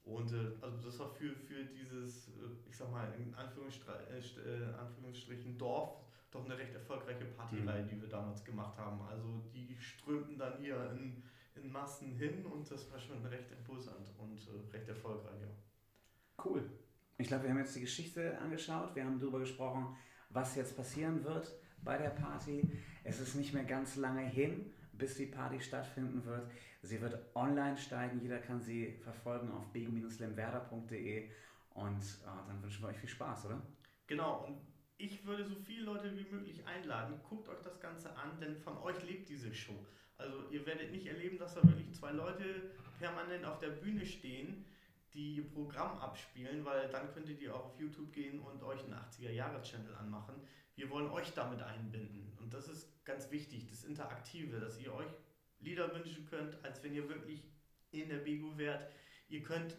Und 0.04 0.34
äh, 0.34 0.52
also 0.62 0.78
das 0.84 1.00
war 1.00 1.10
für, 1.10 1.34
für 1.36 1.64
dieses, 1.66 2.28
äh, 2.30 2.32
ich 2.68 2.76
sag 2.76 2.92
mal, 2.92 3.14
in 3.18 3.34
Anführungsstrichen, 3.36 4.46
äh, 4.46 4.72
äh, 4.72 4.74
Anführungsstrichen 4.74 5.58
Dorf 5.58 6.04
doch 6.32 6.46
eine 6.46 6.58
recht 6.58 6.74
erfolgreiche 6.74 7.26
Partyreihe, 7.26 7.84
mhm. 7.84 7.88
die 7.88 8.02
wir 8.02 8.10
damals 8.10 8.44
gemacht 8.44 8.78
haben. 8.78 9.02
Also 9.02 9.44
die 9.54 9.78
strömten 9.80 10.38
dann 10.38 10.58
hier 10.58 10.92
in, 10.92 11.24
in 11.56 11.72
Massen 11.72 12.16
hin 12.16 12.46
und 12.46 12.70
das 12.70 12.92
war 12.92 13.00
schon 13.00 13.24
recht 13.26 13.52
imposant 13.52 14.10
und 14.18 14.38
äh, 14.48 14.76
recht 14.76 14.88
erfolgreich, 14.90 15.42
ja. 15.42 16.44
Cool. 16.44 16.70
Ich 17.18 17.28
glaube, 17.28 17.44
wir 17.44 17.52
haben 17.52 17.60
jetzt 17.60 17.76
die 17.76 17.82
Geschichte 17.82 18.38
angeschaut, 18.40 18.96
wir 18.96 19.06
haben 19.06 19.20
darüber 19.20 19.40
gesprochen, 19.40 19.96
was 20.34 20.56
jetzt 20.56 20.76
passieren 20.76 21.24
wird 21.24 21.54
bei 21.84 21.98
der 21.98 22.10
Party. 22.10 22.68
Es 23.04 23.20
ist 23.20 23.36
nicht 23.36 23.54
mehr 23.54 23.64
ganz 23.64 23.96
lange 23.96 24.26
hin, 24.26 24.72
bis 24.94 25.16
die 25.16 25.26
Party 25.26 25.60
stattfinden 25.60 26.26
wird. 26.26 26.50
Sie 26.82 27.00
wird 27.02 27.18
online 27.36 27.78
steigen, 27.78 28.20
jeder 28.22 28.40
kann 28.40 28.62
sie 28.62 29.00
verfolgen 29.04 29.52
auf 29.52 29.72
bego-lemwerder.de 29.72 31.30
und 31.76 32.02
oh, 32.26 32.48
dann 32.48 32.62
wünschen 32.62 32.84
wir 32.84 32.90
euch 32.90 32.98
viel 32.98 33.10
Spaß, 33.10 33.46
oder? 33.46 33.62
Genau, 34.08 34.46
und 34.46 34.58
ich 34.98 35.26
würde 35.26 35.46
so 35.46 35.56
viele 35.56 35.84
Leute 35.84 36.16
wie 36.16 36.30
möglich 36.30 36.66
einladen. 36.66 37.20
Guckt 37.28 37.50
euch 37.50 37.62
das 37.62 37.80
Ganze 37.80 38.16
an, 38.16 38.40
denn 38.40 38.56
von 38.56 38.78
euch 38.78 39.02
lebt 39.04 39.30
diese 39.30 39.54
Show. 39.54 39.86
Also 40.18 40.50
ihr 40.52 40.66
werdet 40.66 40.92
nicht 40.92 41.08
erleben, 41.08 41.38
dass 41.38 41.56
da 41.56 41.64
wirklich 41.64 41.92
zwei 41.94 42.12
Leute 42.12 42.72
permanent 43.00 43.46
auf 43.46 43.60
der 43.60 43.70
Bühne 43.70 44.06
stehen, 44.06 44.66
die 45.14 45.36
ihr 45.36 45.48
Programm 45.48 45.98
abspielen, 46.00 46.66
weil 46.66 46.90
dann 46.90 47.12
könntet 47.14 47.40
ihr 47.40 47.56
auch 47.56 47.66
auf 47.66 47.80
YouTube 47.80 48.12
gehen 48.12 48.40
und 48.40 48.64
euch 48.64 48.84
einen 48.84 48.96
80er-Jahre-Channel 48.96 49.94
anmachen. 49.96 50.36
Wir 50.76 50.90
wollen 50.90 51.10
euch 51.12 51.34
damit 51.34 51.62
einbinden. 51.62 52.36
Und 52.40 52.54
das 52.54 52.68
ist 52.68 53.06
ganz 53.06 53.30
wichtig, 53.32 53.68
das 53.70 53.84
Interaktive, 53.84 54.60
dass 54.60 54.80
ihr 54.80 54.94
euch 54.94 55.12
Lieder 55.60 55.94
wünschen 55.94 56.26
könnt, 56.26 56.64
als 56.64 56.84
wenn 56.84 56.94
ihr 56.94 57.08
wirklich 57.08 57.44
in 57.92 58.10
der 58.10 58.18
Bigo 58.18 58.58
wärt. 58.58 58.92
Ihr 59.30 59.44
könnt 59.44 59.76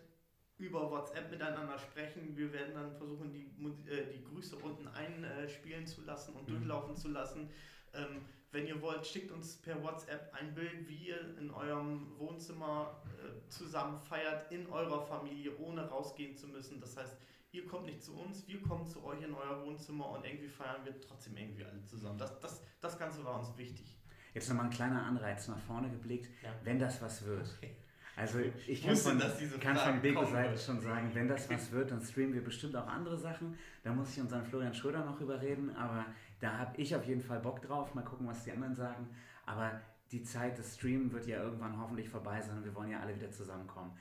über 0.59 0.91
WhatsApp 0.91 1.31
miteinander 1.31 1.79
sprechen. 1.79 2.37
Wir 2.37 2.53
werden 2.53 2.75
dann 2.75 2.93
versuchen, 2.93 3.33
die, 3.33 3.47
äh, 3.91 4.13
die 4.13 4.23
Grüße 4.25 4.57
unten 4.57 4.87
einspielen 4.89 5.87
zu 5.87 6.03
lassen 6.03 6.35
und 6.35 6.49
mhm. 6.49 6.53
durchlaufen 6.53 6.97
zu 6.97 7.09
lassen. 7.09 7.51
Ähm, 7.93 8.23
wenn 8.53 8.67
ihr 8.67 8.81
wollt, 8.81 9.05
schickt 9.05 9.33
uns 9.33 9.57
per 9.57 9.83
WhatsApp 9.83 10.33
ein 10.33 10.55
Bild, 10.55 10.89
wie 10.89 11.09
ihr 11.09 11.37
in 11.39 11.51
eurem 11.51 12.17
Wohnzimmer 12.19 13.03
äh, 13.05 13.49
zusammen 13.49 13.99
feiert, 13.99 14.51
in 14.53 14.69
eurer 14.69 15.01
Familie, 15.01 15.59
ohne 15.59 15.89
rausgehen 15.89 16.37
zu 16.37 16.47
müssen. 16.47 16.81
Das 16.81 16.97
heißt, 16.97 17.17
ihr 17.51 17.67
kommt 17.67 17.87
nicht 17.87 18.03
zu 18.03 18.17
uns, 18.17 18.47
wir 18.47 18.63
kommen 18.63 18.87
zu 18.87 19.05
euch 19.05 19.23
in 19.23 19.35
euer 19.35 19.65
Wohnzimmer 19.65 20.09
und 20.11 20.25
irgendwie 20.25 20.49
feiern 20.49 20.85
wir 20.85 21.01
trotzdem 21.01 21.37
irgendwie 21.37 21.65
alle 21.65 21.83
zusammen. 21.85 22.17
Das, 22.17 22.39
das, 22.39 22.63
das 22.81 22.97
Ganze 22.97 23.25
war 23.25 23.41
uns 23.41 23.57
wichtig. 23.57 23.99
Jetzt 24.35 24.49
nochmal 24.49 24.67
ein 24.67 24.71
kleiner 24.73 25.05
Anreiz 25.05 25.49
nach 25.49 25.59
vorne 25.59 25.91
geblickt, 25.91 26.29
ja. 26.43 26.51
wenn 26.63 26.79
das 26.79 27.03
was 27.03 27.25
wird. 27.25 27.53
Okay. 27.57 27.77
Also 28.17 28.39
ich 28.39 28.83
kann 28.85 28.97
von, 28.97 29.21
kann 29.61 29.77
von 29.77 30.01
Bego-Seite 30.01 30.57
schon 30.57 30.81
sagen, 30.81 31.11
wenn 31.15 31.27
das 31.27 31.51
was 31.51 31.73
wird, 31.73 31.91
dann 31.91 32.01
streamen 32.01 32.35
wir 32.35 32.45
bestimmt 32.45 32.77
auch 32.77 32.87
andere 32.87 33.19
Sachen. 33.19 33.59
Da 33.83 33.93
muss 33.93 34.13
ich 34.13 34.21
unseren 34.21 34.45
Florian 34.45 34.73
Schröder 34.73 35.05
noch 35.05 35.21
überreden, 35.21 35.75
aber 35.75 36.07
da 36.41 36.59
habe 36.59 36.81
ich 36.81 36.95
auf 36.95 37.05
jeden 37.07 37.23
Fall 37.23 37.41
Bock 37.41 37.61
drauf. 37.63 37.95
Mal 37.95 38.05
gucken, 38.05 38.27
was 38.27 38.45
die 38.45 38.53
anderen 38.53 38.75
sagen. 38.75 39.09
Aber 39.47 39.81
die 40.13 40.23
Zeit 40.23 40.59
des 40.59 40.77
Streamen 40.77 41.13
wird 41.13 41.27
ja 41.27 41.43
irgendwann 41.43 41.79
hoffentlich 41.79 42.09
vorbei 42.09 42.41
sein 42.41 42.59
und 42.59 42.65
wir 42.65 42.75
wollen 42.75 42.91
ja 42.91 43.01
alle 43.01 43.17
wieder 43.17 43.31
zusammenkommen. 43.31 43.97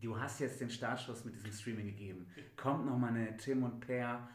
Du 0.00 0.18
hast 0.18 0.40
jetzt 0.40 0.60
den 0.60 0.70
Startschuss 0.70 1.24
mit 1.24 1.34
diesem 1.34 1.52
Streaming 1.52 1.86
gegeben. 1.86 2.26
Kommt 2.56 2.86
nochmal 2.86 3.10
eine 3.10 3.36
Tim 3.36 3.62
und 3.62 3.80
Per 3.80 4.28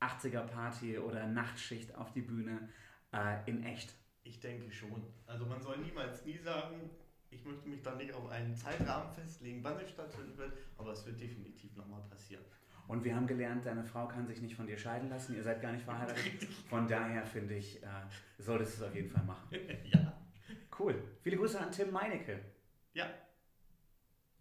80er 0.00 0.42
Party 0.42 0.98
oder 0.98 1.26
Nachtschicht 1.26 1.94
auf 1.94 2.12
die 2.12 2.22
Bühne 2.22 2.68
äh, 3.12 3.38
in 3.46 3.62
echt? 3.64 3.94
Ich 4.22 4.40
denke 4.40 4.70
schon. 4.72 5.02
Also 5.26 5.46
man 5.46 5.60
soll 5.62 5.78
niemals 5.78 6.24
nie 6.24 6.38
sagen, 6.38 6.90
ich 7.36 7.44
möchte 7.44 7.68
mich 7.68 7.82
da 7.82 7.94
nicht 7.94 8.12
auf 8.14 8.30
einen 8.30 8.54
Zeitrahmen 8.54 9.12
festlegen, 9.12 9.62
wann 9.62 9.78
es 9.78 9.90
stattfinden 9.90 10.36
wird, 10.36 10.52
aber 10.78 10.92
es 10.92 11.04
wird 11.06 11.20
definitiv 11.20 11.76
nochmal 11.76 12.00
passieren. 12.08 12.44
Und 12.88 13.04
wir 13.04 13.14
haben 13.14 13.26
gelernt, 13.26 13.66
deine 13.66 13.84
Frau 13.84 14.06
kann 14.06 14.26
sich 14.26 14.40
nicht 14.40 14.54
von 14.54 14.66
dir 14.66 14.78
scheiden 14.78 15.10
lassen, 15.10 15.34
ihr 15.34 15.42
seid 15.42 15.60
gar 15.60 15.72
nicht 15.72 15.84
verheiratet. 15.84 16.44
Von 16.70 16.86
daher 16.86 17.26
finde 17.26 17.56
ich, 17.56 17.82
äh, 17.82 17.86
solltest 18.38 18.78
du 18.78 18.84
es 18.84 18.88
auf 18.88 18.94
jeden 18.94 19.10
Fall 19.10 19.24
machen. 19.24 19.48
ja. 19.84 20.12
Cool. 20.78 21.02
Viele 21.22 21.36
Grüße 21.36 21.58
an 21.58 21.72
Tim 21.72 21.90
Meinecke. 21.90 22.40
Ja. 22.94 23.06